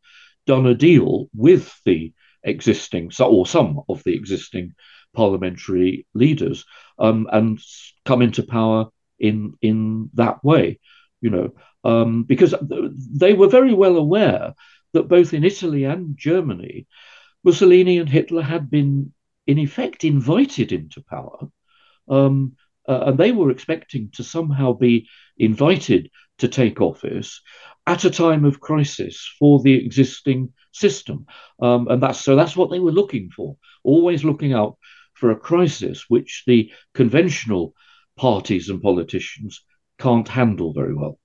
[0.47, 4.75] done a deal with the existing, or some of the existing
[5.15, 6.65] parliamentary leaders
[6.99, 7.59] um, and
[8.05, 10.81] come into power in in that way,
[11.21, 11.53] you know,
[11.85, 14.55] um, because they were very well aware
[14.93, 16.87] that both in Italy and Germany,
[17.45, 19.13] Mussolini and Hitler had been
[19.47, 21.49] in effect invited into power.
[22.09, 22.57] Um,
[22.89, 27.41] uh, and they were expecting to somehow be invited to take office
[27.87, 31.27] at a time of crisis for the existing system.
[31.61, 34.77] Um, and that's so that's what they were looking for, always looking out
[35.15, 37.75] for a crisis which the conventional
[38.17, 39.63] parties and politicians
[39.99, 41.19] can't handle very well.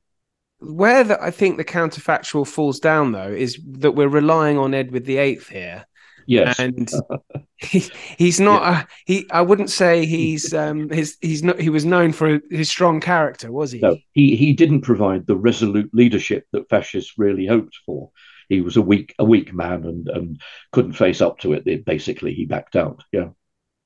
[0.60, 5.06] Where the, I think the counterfactual falls down, though, is that we're relying on Edward
[5.06, 5.86] VIII here.
[6.26, 6.90] Yes, and
[7.58, 8.62] he, he's not.
[8.62, 8.82] Yeah.
[8.82, 10.54] A, he, I wouldn't say he's.
[10.54, 11.60] Um, his, he's not.
[11.60, 13.80] He was known for his strong character, was he?
[13.80, 18.12] No, he he didn't provide the resolute leadership that fascists really hoped for.
[18.50, 21.86] He was a weak a weak man and and couldn't face up to it.
[21.86, 23.04] Basically, he backed out.
[23.12, 23.30] Yeah.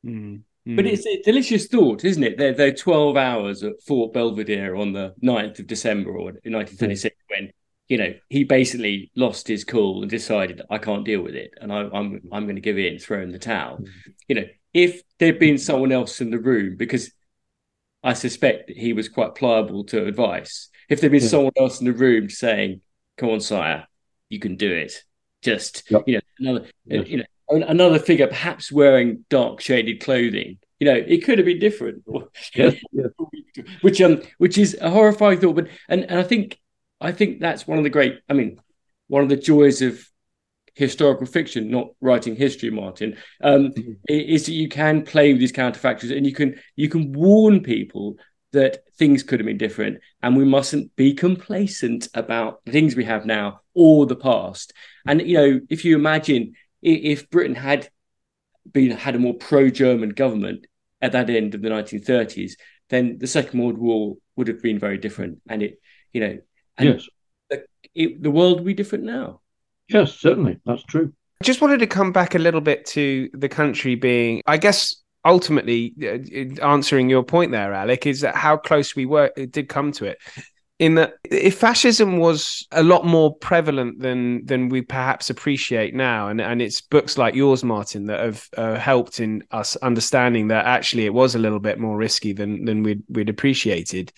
[0.06, 2.38] Mm, But it's a delicious thought, isn't it?
[2.38, 7.16] They're, they're 12 hours at Fort Belvedere on the 9th of December or in 1936
[7.16, 7.36] mm.
[7.36, 7.54] when,
[7.90, 11.52] you know, he basically lost his cool and decided, I can't deal with it.
[11.60, 13.78] And I, am I'm, I'm going to give in, throw in the towel.
[13.78, 13.88] Mm.
[14.28, 17.12] You know, if there'd been someone else in the room, because
[18.04, 21.30] I suspect that he was quite pliable to advice, if there'd been yeah.
[21.30, 22.82] someone else in the room saying,
[23.18, 23.88] come on, sire,
[24.30, 25.04] you can do it.
[25.42, 26.04] Just, yep.
[26.06, 31.24] you know, another, you know, another figure perhaps wearing dark shaded clothing you know it
[31.24, 32.04] could have been different
[32.54, 32.70] yeah,
[33.82, 36.60] which um which is a horrifying thought but and, and i think
[37.02, 38.60] i think that's one of the great i mean
[39.08, 40.08] one of the joys of
[40.76, 43.92] historical fiction not writing history martin um mm-hmm.
[44.08, 48.16] is that you can play with these counterfactuals and you can you can warn people
[48.52, 53.04] that things could have been different and we mustn't be complacent about the things we
[53.04, 54.74] have now or the past
[55.06, 57.90] and you know if you imagine if Britain had
[58.72, 60.68] been had a more pro-German government
[61.02, 62.54] at that end of the 1930s,
[62.90, 65.80] then the Second World War would have been very different, and it
[66.14, 66.38] you know.
[66.86, 67.08] Yes.
[67.50, 67.64] The,
[67.96, 69.42] it, the world would be different now.
[69.88, 70.60] Yes, certainly.
[70.66, 71.14] That's true.
[71.42, 74.98] I just wanted to come back a little bit to the country being, I guess,
[75.26, 79.70] ultimately uh, answering your point there, Alec, is that how close we were, it did
[79.70, 80.18] come to it.
[80.80, 86.30] In that, if fascism was a lot more prevalent than than we perhaps appreciate now,
[86.30, 90.66] and and it's books like yours, Martin, that have uh, helped in us understanding that
[90.66, 94.14] actually it was a little bit more risky than than we'd we'd appreciated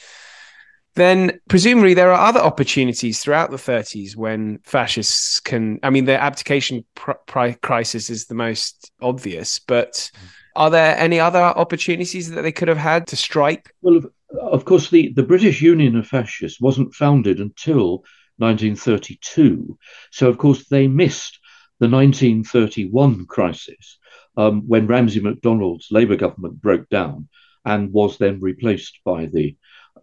[0.95, 6.21] then presumably there are other opportunities throughout the 30s when fascists can i mean the
[6.21, 10.11] abdication pr- pr- crisis is the most obvious but
[10.55, 13.73] are there any other opportunities that they could have had to strike?
[13.81, 14.07] Well of,
[14.41, 18.03] of course the, the british union of fascists wasn't founded until
[18.37, 19.77] 1932
[20.11, 21.39] so of course they missed
[21.79, 23.97] the 1931 crisis
[24.37, 27.27] um, when ramsay macdonald's labour government broke down
[27.65, 29.55] and was then replaced by the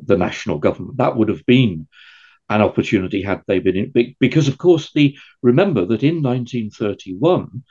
[0.05, 0.99] the national government.
[0.99, 1.89] That would have been
[2.49, 7.63] an opportunity had they been in, because, of course, the remember that in 1931,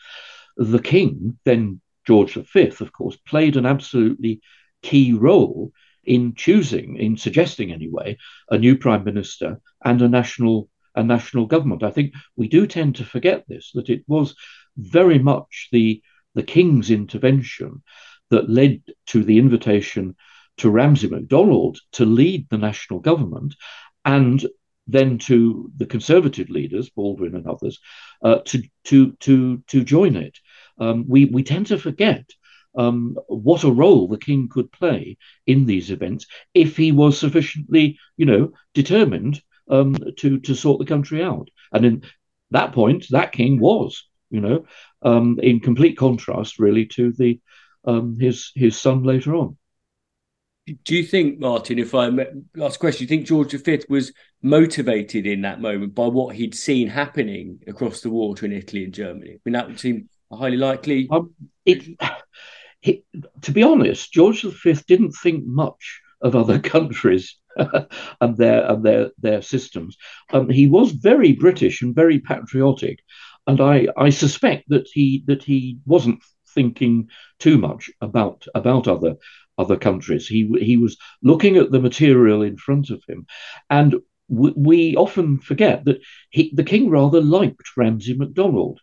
[0.58, 4.42] the king, then George V, of course, played an absolutely
[4.82, 5.72] key role
[6.04, 8.18] in choosing, in suggesting anyway,
[8.50, 11.84] a new prime minister and a national a national government.
[11.84, 14.36] I think we do tend to forget this that it was
[14.78, 16.02] very much the
[16.34, 17.84] the king's intervention
[18.30, 20.16] that led to the invitation
[20.58, 23.56] to Ramsay MacDonald to lead the national government
[24.06, 24.46] and
[24.88, 27.80] then to the conservative leaders, Baldwin and others,
[28.24, 30.38] uh, to, to, to, to join it.
[30.80, 32.30] Um, we, we tend to forget
[32.78, 38.00] um, what a role the king could play in these events if he was sufficiently,
[38.15, 41.50] you know, determined um, to, to sort the country out.
[41.74, 42.04] And in
[42.52, 44.65] that point, that king was, you know,
[45.02, 47.39] um, in complete contrast, really, to the
[47.86, 49.58] um, his his son later on.
[50.84, 52.10] Do you think, Martin, if I
[52.56, 56.56] last question, do you think George V was motivated in that moment by what he'd
[56.56, 59.36] seen happening across the water in Italy and Germany?
[59.36, 61.08] I mean, that would seem highly likely.
[61.10, 61.34] Um,
[61.65, 61.97] it,
[62.82, 63.03] it,
[63.43, 67.38] to be honest, George V didn't think much of other countries
[68.21, 69.97] and their and their their systems.
[70.32, 72.99] Um, he was very British and very patriotic,
[73.47, 76.19] and I I suspect that he that he wasn't
[76.53, 79.15] thinking too much about about other
[79.58, 80.28] other countries.
[80.28, 83.26] He he was looking at the material in front of him,
[83.70, 83.96] and
[84.30, 88.80] w- we often forget that he, the king rather liked Ramsay MacDonald,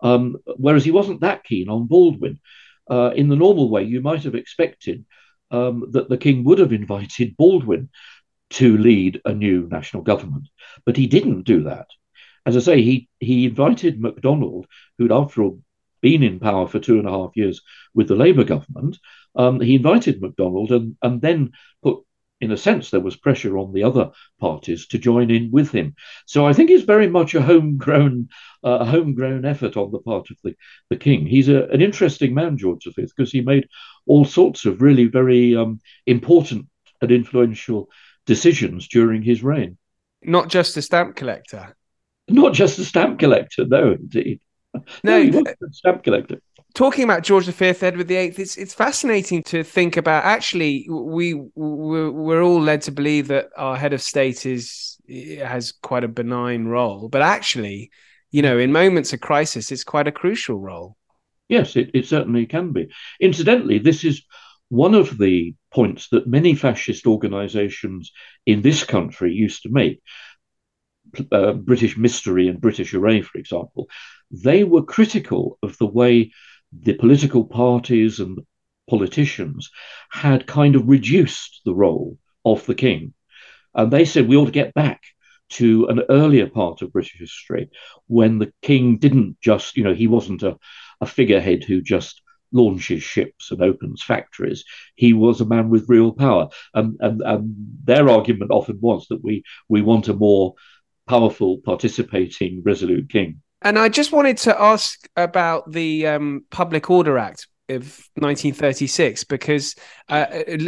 [0.00, 2.40] um, whereas he wasn't that keen on Baldwin.
[2.90, 5.04] Uh, in the normal way, you might have expected
[5.50, 7.88] um, that the king would have invited Baldwin
[8.50, 10.48] to lead a new national government,
[10.84, 11.86] but he didn't do that.
[12.46, 14.66] As I say, he he invited MacDonald,
[14.98, 15.62] who'd after all
[16.02, 17.62] been in power for two and a half years
[17.94, 18.98] with the Labour government,
[19.34, 22.04] um, he invited MacDonald and, and then put,
[22.40, 25.94] in a sense, there was pressure on the other parties to join in with him.
[26.26, 28.28] So I think it's very much a homegrown,
[28.62, 30.54] uh, a homegrown effort on the part of the,
[30.90, 31.26] the king.
[31.26, 33.68] He's a, an interesting man, George V, because he made
[34.06, 36.66] all sorts of really very um, important
[37.00, 37.88] and influential
[38.26, 39.78] decisions during his reign.
[40.22, 41.76] Not just a stamp collector.
[42.28, 44.40] Not just a stamp collector, no, indeed.
[45.02, 46.40] No, he was a stamp collector
[46.74, 50.24] talking about George V, Edward VIII, it's it's fascinating to think about.
[50.24, 54.98] Actually, we we're, we're all led to believe that our head of state is
[55.38, 57.90] has quite a benign role, but actually,
[58.30, 60.96] you know, in moments of crisis, it's quite a crucial role.
[61.48, 62.88] Yes, it, it certainly can be.
[63.20, 64.22] Incidentally, this is
[64.68, 68.10] one of the points that many fascist organizations
[68.46, 70.02] in this country used to make.
[71.30, 73.88] Uh, British Mistery and British Array, for example,
[74.32, 76.32] they were critical of the way
[76.80, 78.46] the political parties and the
[78.88, 79.70] politicians
[80.10, 83.14] had kind of reduced the role of the king.
[83.74, 85.02] And they said we ought to get back
[85.50, 87.70] to an earlier part of British history
[88.06, 90.56] when the king didn't just, you know, he wasn't a,
[91.00, 94.64] a figurehead who just launches ships and opens factories.
[94.94, 96.48] He was a man with real power.
[96.72, 100.54] And, and, and their argument often was that we, we want a more
[101.06, 103.42] powerful, participating, resolute king.
[103.64, 107.82] And I just wanted to ask about the um, Public Order Act of
[108.16, 109.74] 1936 because
[110.10, 110.26] uh,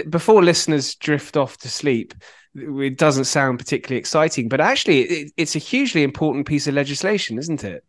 [0.08, 2.14] before listeners drift off to sleep,
[2.54, 7.38] it doesn't sound particularly exciting, but actually, it, it's a hugely important piece of legislation,
[7.38, 7.84] isn't it?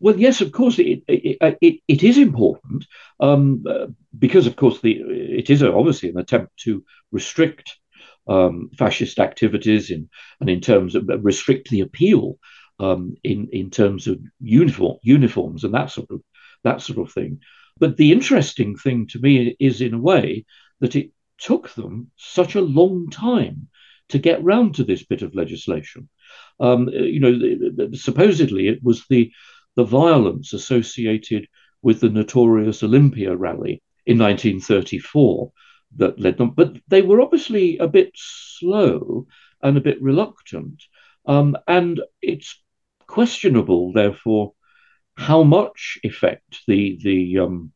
[0.00, 2.84] Well, yes, of course, it it, it, it is important
[3.20, 3.86] um, uh,
[4.18, 7.78] because, of course, the it is obviously an attempt to restrict
[8.26, 10.08] um, fascist activities in
[10.40, 12.40] and in terms of restrict the appeal
[12.78, 16.22] um, in in terms of uniform uniforms and that sort of
[16.64, 17.40] that sort of thing.
[17.78, 20.44] But the interesting thing to me is, in a way,
[20.80, 23.68] that it took them such a long time
[24.10, 26.08] to get round to this bit of legislation.
[26.60, 29.32] Um, you know, supposedly it was the
[29.74, 31.48] the violence associated
[31.80, 35.50] with the notorious Olympia rally in 1934
[35.96, 39.26] that led them, but they were obviously a bit slow
[39.62, 40.82] and a bit reluctant.
[41.26, 42.60] Um, and it's
[43.06, 44.52] questionable, therefore,
[45.16, 47.72] how much effect the the um,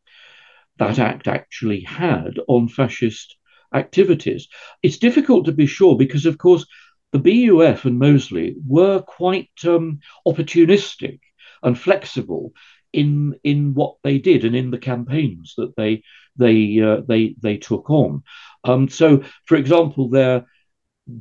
[0.78, 3.36] that act actually had on fascist
[3.74, 4.48] activities.
[4.82, 6.66] It's difficult to be sure because, of course,
[7.12, 11.20] the BUF and Mosley were quite um, opportunistic
[11.62, 12.52] and flexible
[12.92, 16.02] in in what they did and in the campaigns that they
[16.36, 18.22] they uh, they they took on.
[18.64, 20.46] Um, so, for example, their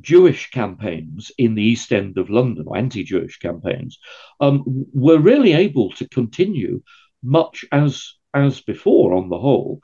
[0.00, 3.98] Jewish campaigns in the East End of London, or anti-Jewish campaigns,
[4.40, 6.82] um, were really able to continue
[7.22, 9.80] much as as before on the whole.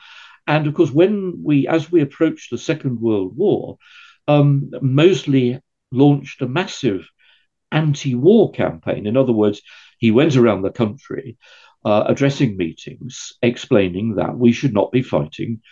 [0.46, 3.78] And of course, when we, as we approached the Second World War,
[4.28, 7.08] um, Mosley launched a massive
[7.70, 9.06] anti-war campaign.
[9.06, 9.62] In other words,
[9.98, 11.38] he went around the country
[11.84, 15.62] uh, addressing meetings, explaining that we should not be fighting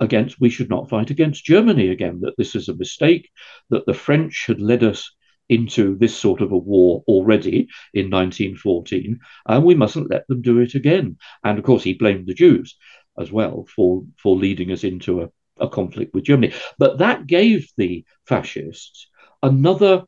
[0.00, 3.30] against, we should not fight against Germany again, that this is a mistake,
[3.70, 5.14] that the French had led us
[5.48, 10.58] into this sort of a war already in 1914, and we mustn't let them do
[10.60, 11.16] it again.
[11.44, 12.76] And of course, he blamed the Jews
[13.18, 15.28] as well for, for leading us into a,
[15.58, 16.54] a conflict with Germany.
[16.78, 19.08] But that gave the fascists
[19.42, 20.04] another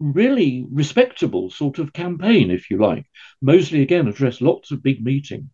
[0.00, 3.06] really respectable sort of campaign, if you like.
[3.40, 5.52] Mosley again addressed lots of big meetings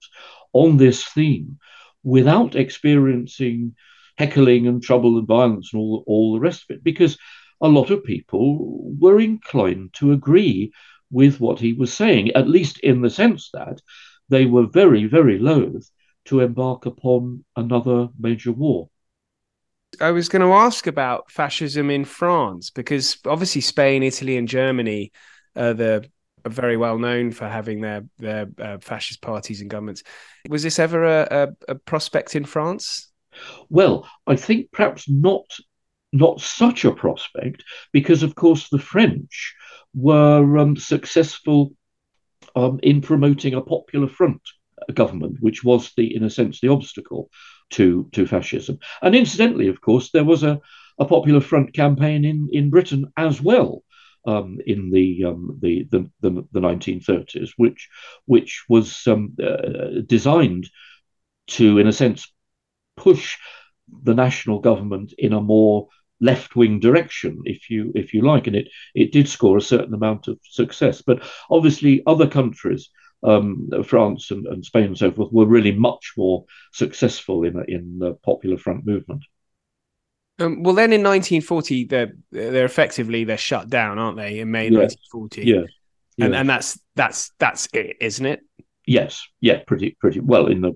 [0.52, 1.58] on this theme
[2.04, 3.74] without experiencing
[4.16, 7.18] heckling and trouble and violence and all, all the rest of it, because
[7.60, 10.72] a lot of people were inclined to agree
[11.10, 13.80] with what he was saying, at least in the sense that
[14.28, 15.90] they were very, very loath
[16.26, 18.88] to embark upon another major war.
[20.00, 25.12] I was going to ask about fascism in France because obviously Spain, Italy, and Germany
[25.54, 26.08] are the
[26.44, 30.02] are very well known for having their their uh, fascist parties and governments.
[30.48, 33.10] Was this ever a, a, a, prospect in France?
[33.68, 35.46] Well, I think perhaps not
[36.12, 39.54] not such a prospect because, of course, the French
[39.94, 41.72] were um, successful
[42.54, 44.40] um, in promoting a popular front
[44.92, 47.30] government, which was the, in a sense, the obstacle
[47.70, 48.78] to to fascism.
[49.02, 50.60] And incidentally, of course, there was a,
[50.98, 53.82] a popular front campaign in, in Britain as well.
[54.26, 57.90] Um, in the, um, the, the, the the 1930s, which
[58.24, 60.70] which was um, uh, designed
[61.48, 62.32] to, in a sense,
[62.96, 63.36] push
[64.02, 65.88] the national government in a more
[66.20, 69.94] left wing direction, if you if you like, and it it did score a certain
[69.94, 71.02] amount of success.
[71.02, 72.90] But obviously, other countries
[73.22, 77.98] um, France and, and, Spain and so forth were really much more successful in in
[77.98, 79.24] the Popular Front movement.
[80.40, 84.40] Um, well, then in 1940, they're they're effectively they're shut down, aren't they?
[84.40, 84.80] In May yeah.
[84.80, 85.60] 1940, yeah.
[86.16, 88.40] yeah, and and that's that's that's it, isn't it?
[88.86, 90.72] Yes, yeah, pretty pretty well in the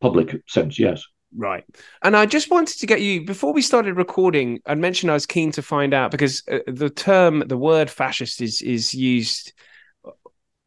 [0.00, 1.04] public sense, yes.
[1.36, 1.64] Right.
[2.02, 4.60] And I just wanted to get you before we started recording.
[4.66, 8.40] I mentioned I was keen to find out because uh, the term, the word fascist
[8.40, 9.52] is is used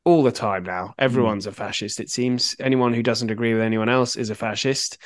[0.04, 0.88] all the time now.
[0.88, 1.04] Hmm.
[1.04, 1.50] Everyone's mm.
[1.50, 2.56] a fascist, it seems.
[2.60, 4.98] Anyone who doesn't agree with anyone else is a fascist.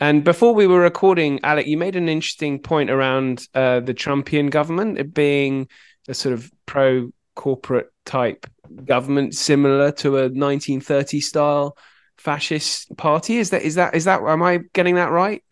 [0.00, 4.50] And before we were recording, Alec, you made an interesting point around uh, the Trumpian
[4.50, 5.68] government, it being
[6.08, 8.46] a sort of pro corporate type
[8.84, 11.76] government, similar to a 1930 style
[12.16, 13.38] fascist party.
[13.38, 15.42] Is that is that is that am I getting that right?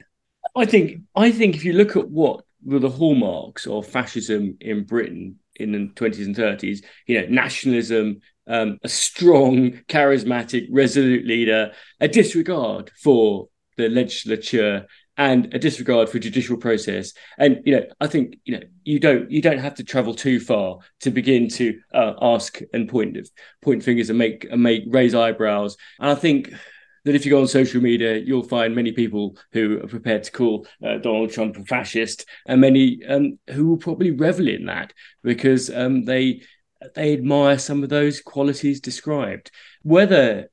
[0.54, 4.84] I think I think if you look at what were the hallmarks of fascism in
[4.84, 11.72] Britain in the 20s and 30s, you know, nationalism, um, a strong, charismatic, resolute leader,
[12.00, 17.12] a disregard for the legislature and a disregard for judicial process.
[17.38, 20.40] And you know, I think you know you don't you don't have to travel too
[20.40, 23.16] far to begin to uh, ask and point
[23.62, 25.76] point fingers and make and make raise eyebrows.
[25.98, 26.52] And I think
[27.04, 30.32] that if you go on social media, you'll find many people who are prepared to
[30.32, 34.92] call uh, Donald Trump a fascist, and many um, who will probably revel in that
[35.22, 36.42] because um, they
[36.94, 39.50] they admire some of those qualities described.
[39.82, 40.50] Whether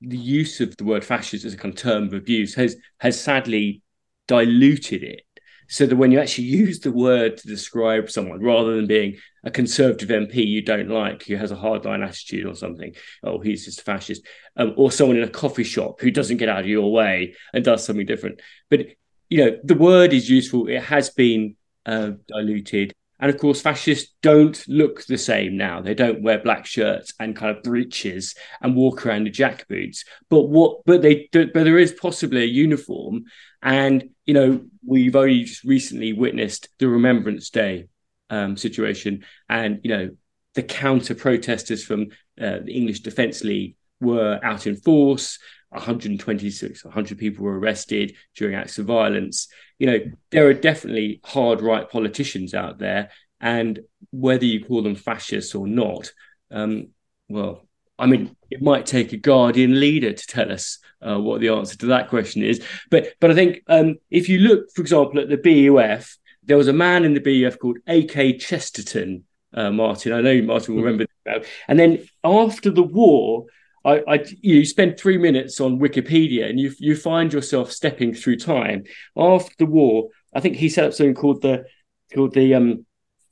[0.00, 3.20] the use of the word fascist as a kind of term of abuse has has
[3.20, 3.82] sadly
[4.26, 5.22] diluted it
[5.68, 9.50] so that when you actually use the word to describe someone rather than being a
[9.50, 13.80] conservative MP you don't like who has a hardline attitude or something, oh, he's just
[13.80, 14.26] a fascist,
[14.56, 17.64] um, or someone in a coffee shop who doesn't get out of your way and
[17.64, 18.40] does something different.
[18.70, 18.86] But
[19.28, 20.68] you know, the word is useful.
[20.68, 22.94] It has been uh, diluted.
[23.20, 25.80] And of course, fascists don't look the same now.
[25.80, 30.04] They don't wear black shirts and kind of breeches and walk around in jackboots.
[30.30, 30.84] But what?
[30.86, 31.28] But they.
[31.32, 33.24] But there is possibly a uniform.
[33.62, 37.88] And you know, we've only just recently witnessed the Remembrance Day
[38.30, 40.10] um, situation, and you know
[40.54, 42.08] the counter protesters from
[42.40, 45.38] uh, the English Defence League were out in force.
[45.70, 49.48] 126, 100 people were arrested during acts of violence.
[49.78, 49.98] You know,
[50.30, 53.10] there are definitely hard right politicians out there,
[53.40, 56.10] and whether you call them fascists or not,
[56.50, 56.88] um,
[57.28, 61.48] well, I mean, it might take a Guardian leader to tell us uh, what the
[61.48, 62.62] answer to that question is.
[62.90, 66.68] But but I think um, if you look, for example, at the BUF, there was
[66.68, 68.38] a man in the BUF called A.K.
[68.38, 69.24] Chesterton.
[69.52, 71.06] Uh, Martin, I know Martin will remember.
[71.24, 71.44] That.
[71.66, 73.46] And then after the war,
[73.88, 78.36] I, I, you spend three minutes on Wikipedia and you you find yourself stepping through
[78.36, 78.84] time.
[79.16, 81.64] After the war, I think he set up something called the
[82.14, 82.84] called the um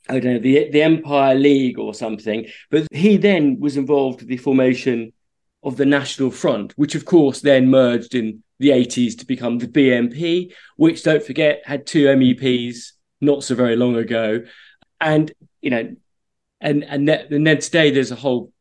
[0.08, 2.46] I don't know the the Empire League or something.
[2.70, 5.12] But he then was involved with the formation
[5.62, 9.68] of the National Front, which of course then merged in the 80s to become the
[9.68, 14.42] BNP, which don't forget had two MEPs not so very long ago,
[15.02, 15.30] and
[15.60, 15.94] you know,
[16.62, 18.52] and and, and then today there's a whole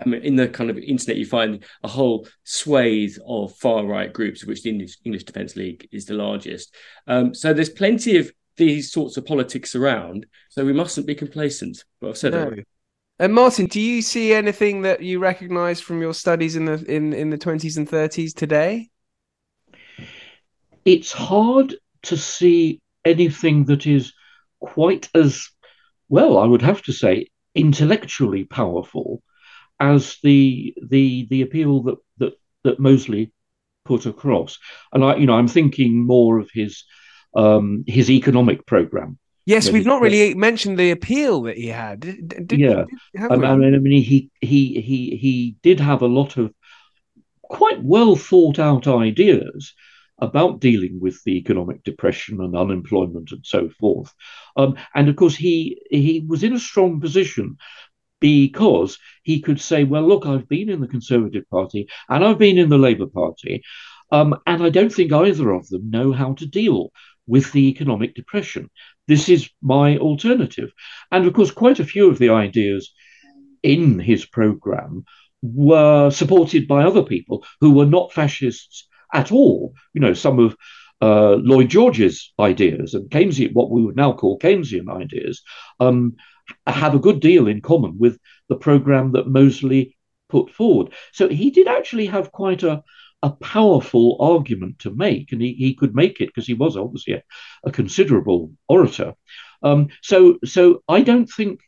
[0.00, 4.12] I mean, in the kind of internet, you find a whole swathe of far right
[4.12, 6.74] groups, of which the English, English Defence League is the largest.
[7.06, 10.26] Um, so there's plenty of these sorts of politics around.
[10.50, 11.84] So we mustn't be complacent.
[12.00, 12.48] But I've said no.
[12.48, 12.66] it.
[13.18, 17.12] And Martin, do you see anything that you recognise from your studies in the in
[17.14, 18.90] in the twenties and thirties today?
[20.84, 24.12] It's hard to see anything that is
[24.60, 25.48] quite as
[26.08, 26.38] well.
[26.38, 29.22] I would have to say intellectually powerful
[29.80, 32.32] as the the the appeal that that
[32.64, 33.32] that Mosley
[33.84, 34.58] put across.
[34.92, 36.84] And I, you know, I'm thinking more of his
[37.34, 39.18] um, his economic program.
[39.46, 42.00] Yes, we've not really mentioned the appeal that he had.
[42.00, 46.36] Did, yeah, did, I, mean, I mean, he he he he did have a lot
[46.36, 46.52] of
[47.42, 49.72] quite well thought out ideas
[50.18, 54.12] about dealing with the economic depression and unemployment and so forth.
[54.56, 57.56] Um, and of course, he he was in a strong position
[58.20, 62.58] because he could say, well, look, I've been in the Conservative Party and I've been
[62.58, 63.62] in the Labour Party,
[64.10, 66.92] um, and I don't think either of them know how to deal
[67.26, 68.70] with the economic depression.
[69.08, 70.72] This is my alternative.
[71.10, 72.92] And of course, quite a few of the ideas
[73.62, 75.04] in his programme
[75.42, 79.74] were supported by other people who were not fascists at all.
[79.92, 80.56] You know, some of
[81.02, 85.42] uh, Lloyd George's ideas and Keynesian, what we would now call Keynesian ideas,
[85.80, 86.16] um,
[86.66, 88.18] have a good deal in common with
[88.48, 89.96] the program that Mosley
[90.28, 90.92] put forward.
[91.12, 92.82] So he did actually have quite a,
[93.22, 97.14] a powerful argument to make, and he, he could make it because he was obviously
[97.14, 97.22] a,
[97.64, 99.14] a considerable orator.
[99.62, 101.60] Um, so, so I don't think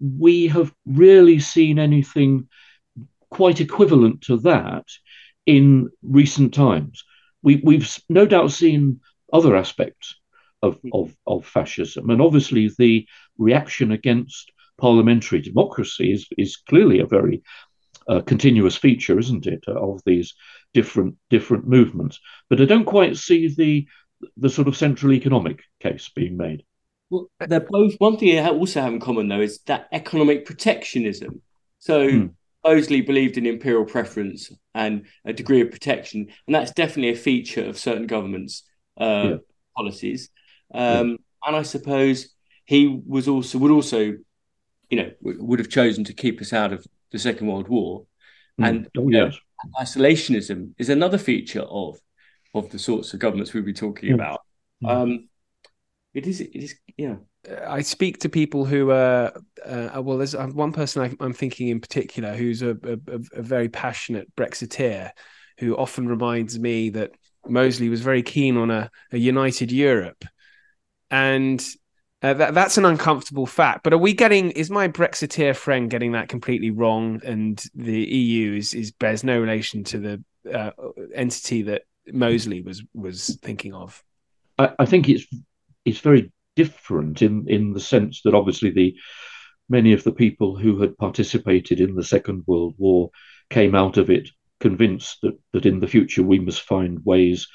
[0.00, 2.48] we have really seen anything
[3.30, 4.84] quite equivalent to that
[5.46, 7.04] in recent times.
[7.42, 9.00] We, we've no doubt seen
[9.32, 10.16] other aspects
[10.64, 13.06] of, of, of fascism, and obviously the
[13.38, 17.42] reaction against parliamentary democracy is, is clearly a very
[18.08, 20.34] uh, continuous feature, isn't it, of these
[20.72, 22.20] different different movements?
[22.50, 23.86] But I don't quite see the
[24.36, 26.64] the sort of central economic case being made.
[27.10, 27.94] Well, they're both.
[27.98, 31.42] One thing they also have in common, though, is that economic protectionism.
[31.78, 32.26] So hmm.
[32.64, 37.78] Believed in imperial preference and a degree of protection, and that's definitely a feature of
[37.78, 38.62] certain governments'
[38.98, 39.36] uh, yeah.
[39.76, 40.30] policies.
[40.72, 41.16] Um, yeah.
[41.46, 42.34] And I suppose
[42.64, 44.16] he was also would also,
[44.90, 48.06] you know, would have chosen to keep us out of the Second World War,
[48.60, 48.68] mm.
[48.68, 49.34] and oh, yes.
[49.34, 51.98] know, isolationism is another feature of
[52.54, 54.14] of the sorts of governments we'll be talking mm.
[54.14, 54.40] about.
[54.82, 54.90] Mm.
[54.90, 55.28] Um,
[56.14, 57.16] it is, it is, yeah.
[57.66, 59.32] I speak to people who are
[59.66, 60.16] uh, well.
[60.16, 62.98] There's uh, one person I, am thinking in particular who's a, a,
[63.36, 65.10] a, very passionate Brexiteer,
[65.58, 67.10] who often reminds me that
[67.46, 70.24] Mosley was very keen on a, a united Europe,
[71.10, 71.64] and
[72.22, 73.82] uh, that, that's an uncomfortable fact.
[73.82, 74.50] But are we getting?
[74.52, 77.20] Is my Brexiteer friend getting that completely wrong?
[77.24, 80.70] And the EU is, is bears no relation to the uh,
[81.14, 84.02] entity that Mosley was was thinking of.
[84.58, 85.26] I, I, think it's
[85.84, 88.96] it's very different in in the sense that obviously the
[89.68, 93.10] many of the people who had participated in the Second World War
[93.50, 94.30] came out of it
[94.60, 97.46] convinced that that in the future we must find ways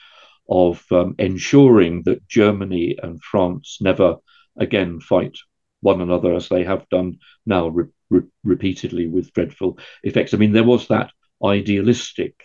[0.49, 4.17] of um, ensuring that Germany and France never
[4.57, 5.37] again fight
[5.81, 10.33] one another as they have done now re- re- repeatedly with dreadful effects.
[10.33, 11.11] I mean, there was that
[11.43, 12.35] idealistic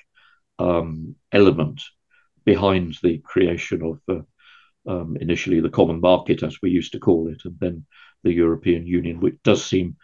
[0.58, 1.82] um, element
[2.44, 4.24] behind the creation of
[4.86, 7.86] um, initially the common market, as we used to call it, and then
[8.22, 9.96] the European Union, which does seem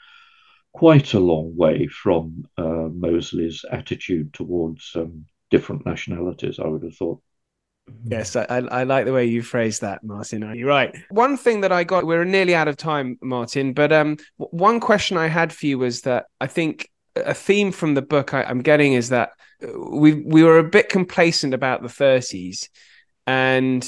[0.72, 6.96] quite a long way from uh, Mosley's attitude towards um, different nationalities, I would have
[6.96, 7.20] thought.
[8.04, 10.42] Yes, I, I like the way you phrased that, Martin.
[10.54, 10.94] You're right.
[11.10, 15.16] One thing that I got, we're nearly out of time, Martin, but um, one question
[15.16, 18.62] I had for you was that I think a theme from the book I, I'm
[18.62, 19.30] getting is that
[19.76, 22.68] we we were a bit complacent about the 30s,
[23.26, 23.86] and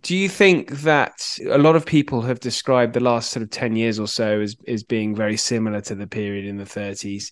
[0.00, 3.76] do you think that a lot of people have described the last sort of 10
[3.76, 7.30] years or so as, as being very similar to the period in the 30s?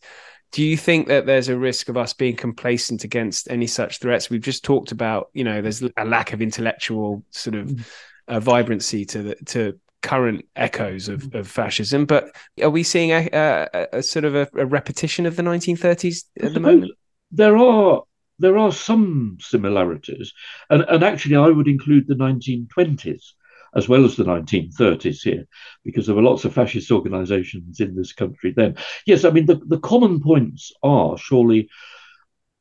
[0.55, 4.31] Do you think that there's a risk of us being complacent against any such threats?
[4.31, 7.85] We've just talked about, you know, there's a lack of intellectual sort of mm.
[8.29, 12.07] uh, vibrancy to the to current echoes of, of fascism.
[12.07, 16.23] But are we seeing a, a, a sort of a, a, repetition of the 1930s
[16.41, 16.93] at the moment?
[17.33, 18.05] There are
[18.39, 20.33] there are some similarities,
[20.71, 23.33] and, and actually, I would include the 1920s
[23.75, 25.47] as well as the 1930s here,
[25.85, 28.77] because there were lots of fascist organizations in this country then.
[29.07, 31.68] Yes, I mean, the, the common points are surely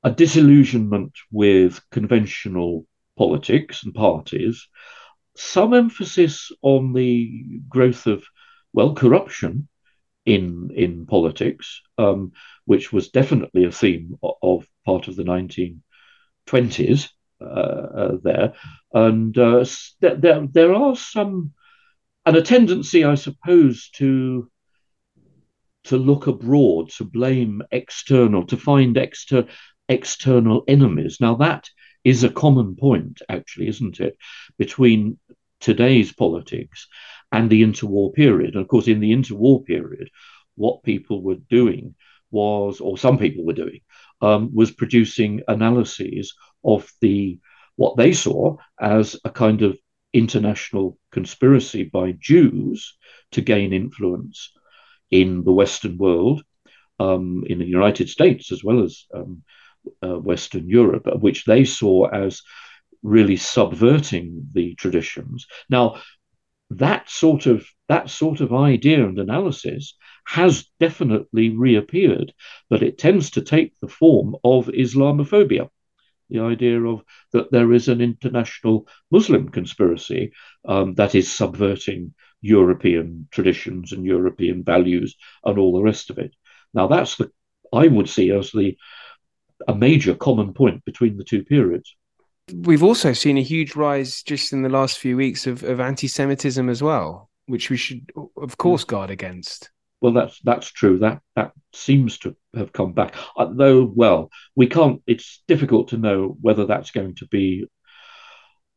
[0.03, 2.85] a disillusionment with conventional
[3.17, 4.67] politics and parties,
[5.35, 8.23] some emphasis on the growth of,
[8.73, 9.67] well, corruption
[10.25, 12.31] in in politics, um,
[12.65, 15.81] which was definitely a theme of, of part of the 1920s
[16.47, 17.07] uh, uh,
[18.23, 18.53] there,
[18.93, 19.65] and uh,
[20.01, 21.53] there there are some
[22.25, 24.49] and a tendency, I suppose, to
[25.85, 29.47] to look abroad, to blame external, to find exter-
[29.89, 31.17] external enemies.
[31.19, 31.69] Now that
[32.05, 34.17] is a common point, actually, isn't it,
[34.57, 35.17] between
[35.59, 36.87] today's politics
[37.31, 38.53] and the interwar period.
[38.53, 40.09] And of course, in the interwar period,
[40.55, 41.95] what people were doing
[42.31, 43.81] was, or some people were doing,
[44.23, 47.39] um, was producing analyses of the
[47.75, 49.77] what they saw as a kind of
[50.13, 52.95] international conspiracy by Jews
[53.31, 54.51] to gain influence
[55.11, 56.43] in the Western world,
[56.99, 59.43] um, in the United States as well as um,
[60.01, 62.41] uh, Western Europe, which they saw as
[63.01, 65.47] really subverting the traditions.
[65.69, 66.01] Now,
[66.69, 69.95] that sort of that sort of idea and analysis
[70.25, 72.33] has definitely reappeared,
[72.69, 75.69] but it tends to take the form of Islamophobia.
[76.29, 77.03] The idea of
[77.33, 80.31] that there is an international Muslim conspiracy
[80.65, 86.33] um, that is subverting European traditions and European values and all the rest of it.
[86.73, 87.31] Now, that's the
[87.73, 88.77] I would see as the
[89.67, 91.95] a major common point between the two periods.
[92.53, 96.69] We've also seen a huge rise just in the last few weeks of, of anti-Semitism
[96.69, 99.71] as well, which we should, of course, guard against.
[100.03, 100.99] Well, that's that's true.
[100.99, 103.15] That that seems to have come back.
[103.37, 105.01] Uh, though, well, we can't.
[105.07, 107.65] It's difficult to know whether that's going to be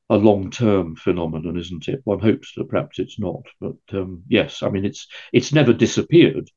[0.08, 2.00] a long-term phenomenon, isn't it?
[2.04, 6.48] One hopes that perhaps it's not, but um, yes, I mean it's it's never disappeared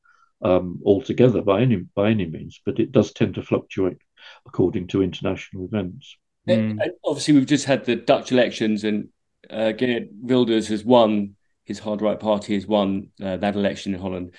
[0.43, 3.97] um, altogether by any by any means, but it does tend to fluctuate
[4.45, 6.15] according to international events.
[6.47, 6.79] Mm.
[7.03, 9.09] Obviously, we've just had the Dutch elections, and
[9.49, 11.37] uh, Geert Wilders has won.
[11.69, 14.33] His hard right party has won uh, that election in Holland,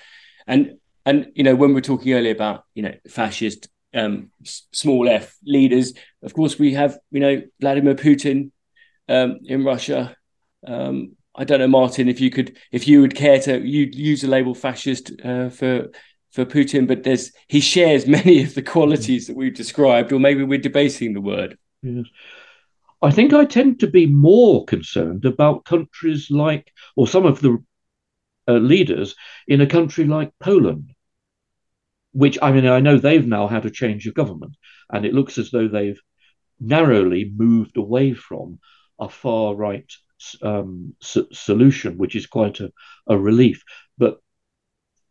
[0.45, 5.09] and and you know when we are talking earlier about you know fascist um, small
[5.09, 8.51] f leaders, of course we have you know Vladimir Putin
[9.07, 10.15] um, in Russia.
[10.67, 14.21] Um, I don't know, Martin, if you could, if you would care to you use
[14.21, 15.87] the label fascist uh, for
[16.31, 20.43] for Putin, but there's he shares many of the qualities that we've described, or maybe
[20.43, 21.57] we're debating the word.
[21.81, 22.05] Yes.
[23.01, 27.63] I think I tend to be more concerned about countries like, or some of the
[28.47, 29.15] uh, leaders
[29.47, 30.91] in a country like Poland,
[32.11, 34.55] which I mean, I know they've now had a change of government,
[34.91, 35.99] and it looks as though they've
[36.59, 38.59] narrowly moved away from
[38.99, 39.91] a far right
[40.43, 42.71] um, solution, which is quite a,
[43.07, 43.63] a relief.
[43.97, 44.19] But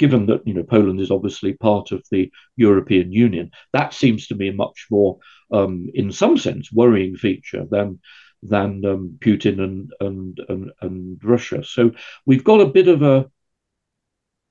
[0.01, 4.35] given that you know Poland is obviously part of the European Union, that seems to
[4.35, 5.19] me a much more,
[5.53, 8.01] um, in some sense, worrying feature than
[8.43, 11.63] than um, Putin and, and and and Russia.
[11.63, 11.93] So
[12.25, 13.31] we've got a bit of a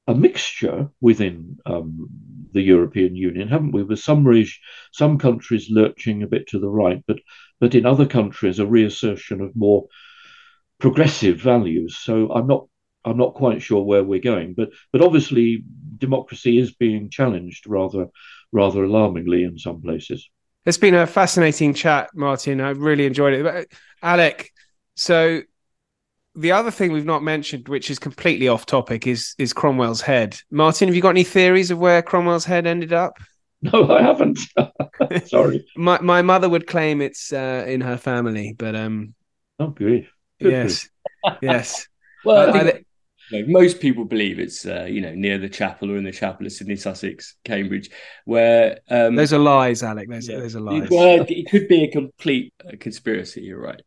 [0.06, 2.08] a mixture within um,
[2.54, 3.84] the European Union, haven't we?
[3.84, 7.18] With some reg- some countries lurching a bit to the right, but
[7.60, 9.88] but in other countries a reassertion of more
[10.80, 11.98] progressive values.
[11.98, 12.68] So I'm not
[13.10, 15.64] I'm not quite sure where we're going, but but obviously
[15.98, 18.08] democracy is being challenged rather
[18.52, 20.30] rather alarmingly in some places.
[20.66, 22.62] It's been a fascinating chat, Martin.
[22.62, 23.44] I really enjoyed it.
[23.44, 23.68] But
[24.04, 24.52] Alec,
[24.96, 25.42] so
[26.36, 30.40] the other thing we've not mentioned, which is completely off topic, is is Cromwell's head.
[30.52, 33.18] Martin, have you got any theories of where Cromwell's head ended up?
[33.62, 34.40] No, I haven't.
[35.26, 35.66] Sorry.
[35.76, 39.14] my my mother would claim it's uh, in her family, but um.
[39.60, 40.10] Oh, grief.
[40.40, 40.90] Good yes,
[41.42, 41.88] yes.
[42.24, 42.86] Well, I think, you
[43.32, 46.46] know, most people believe it's uh, you know near the chapel or in the chapel
[46.46, 47.90] of Sidney Sussex, Cambridge,
[48.26, 50.10] where um, those are lies, Alec.
[50.10, 50.40] Those, yeah.
[50.40, 50.90] those are lies.
[50.90, 53.42] Well, it could be a complete uh, conspiracy.
[53.42, 53.82] You're right.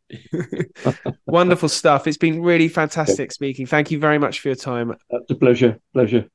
[1.26, 2.06] Wonderful stuff.
[2.06, 3.66] It's been really fantastic speaking.
[3.66, 4.94] Thank you very much for your time.
[5.10, 5.78] It's a pleasure.
[5.92, 6.26] Pleasure.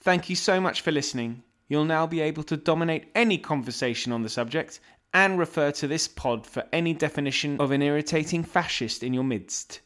[0.00, 1.42] Thank you so much for listening.
[1.68, 4.80] You'll now be able to dominate any conversation on the subject
[5.12, 9.80] and refer to this pod for any definition of an irritating fascist in your midst.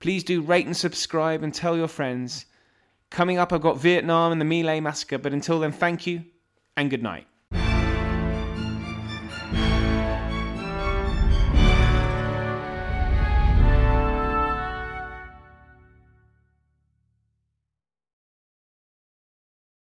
[0.00, 2.46] Please do rate and subscribe and tell your friends.
[3.10, 6.24] Coming up, I've got Vietnam and the Lai massacre, but until then, thank you
[6.76, 7.26] and good night.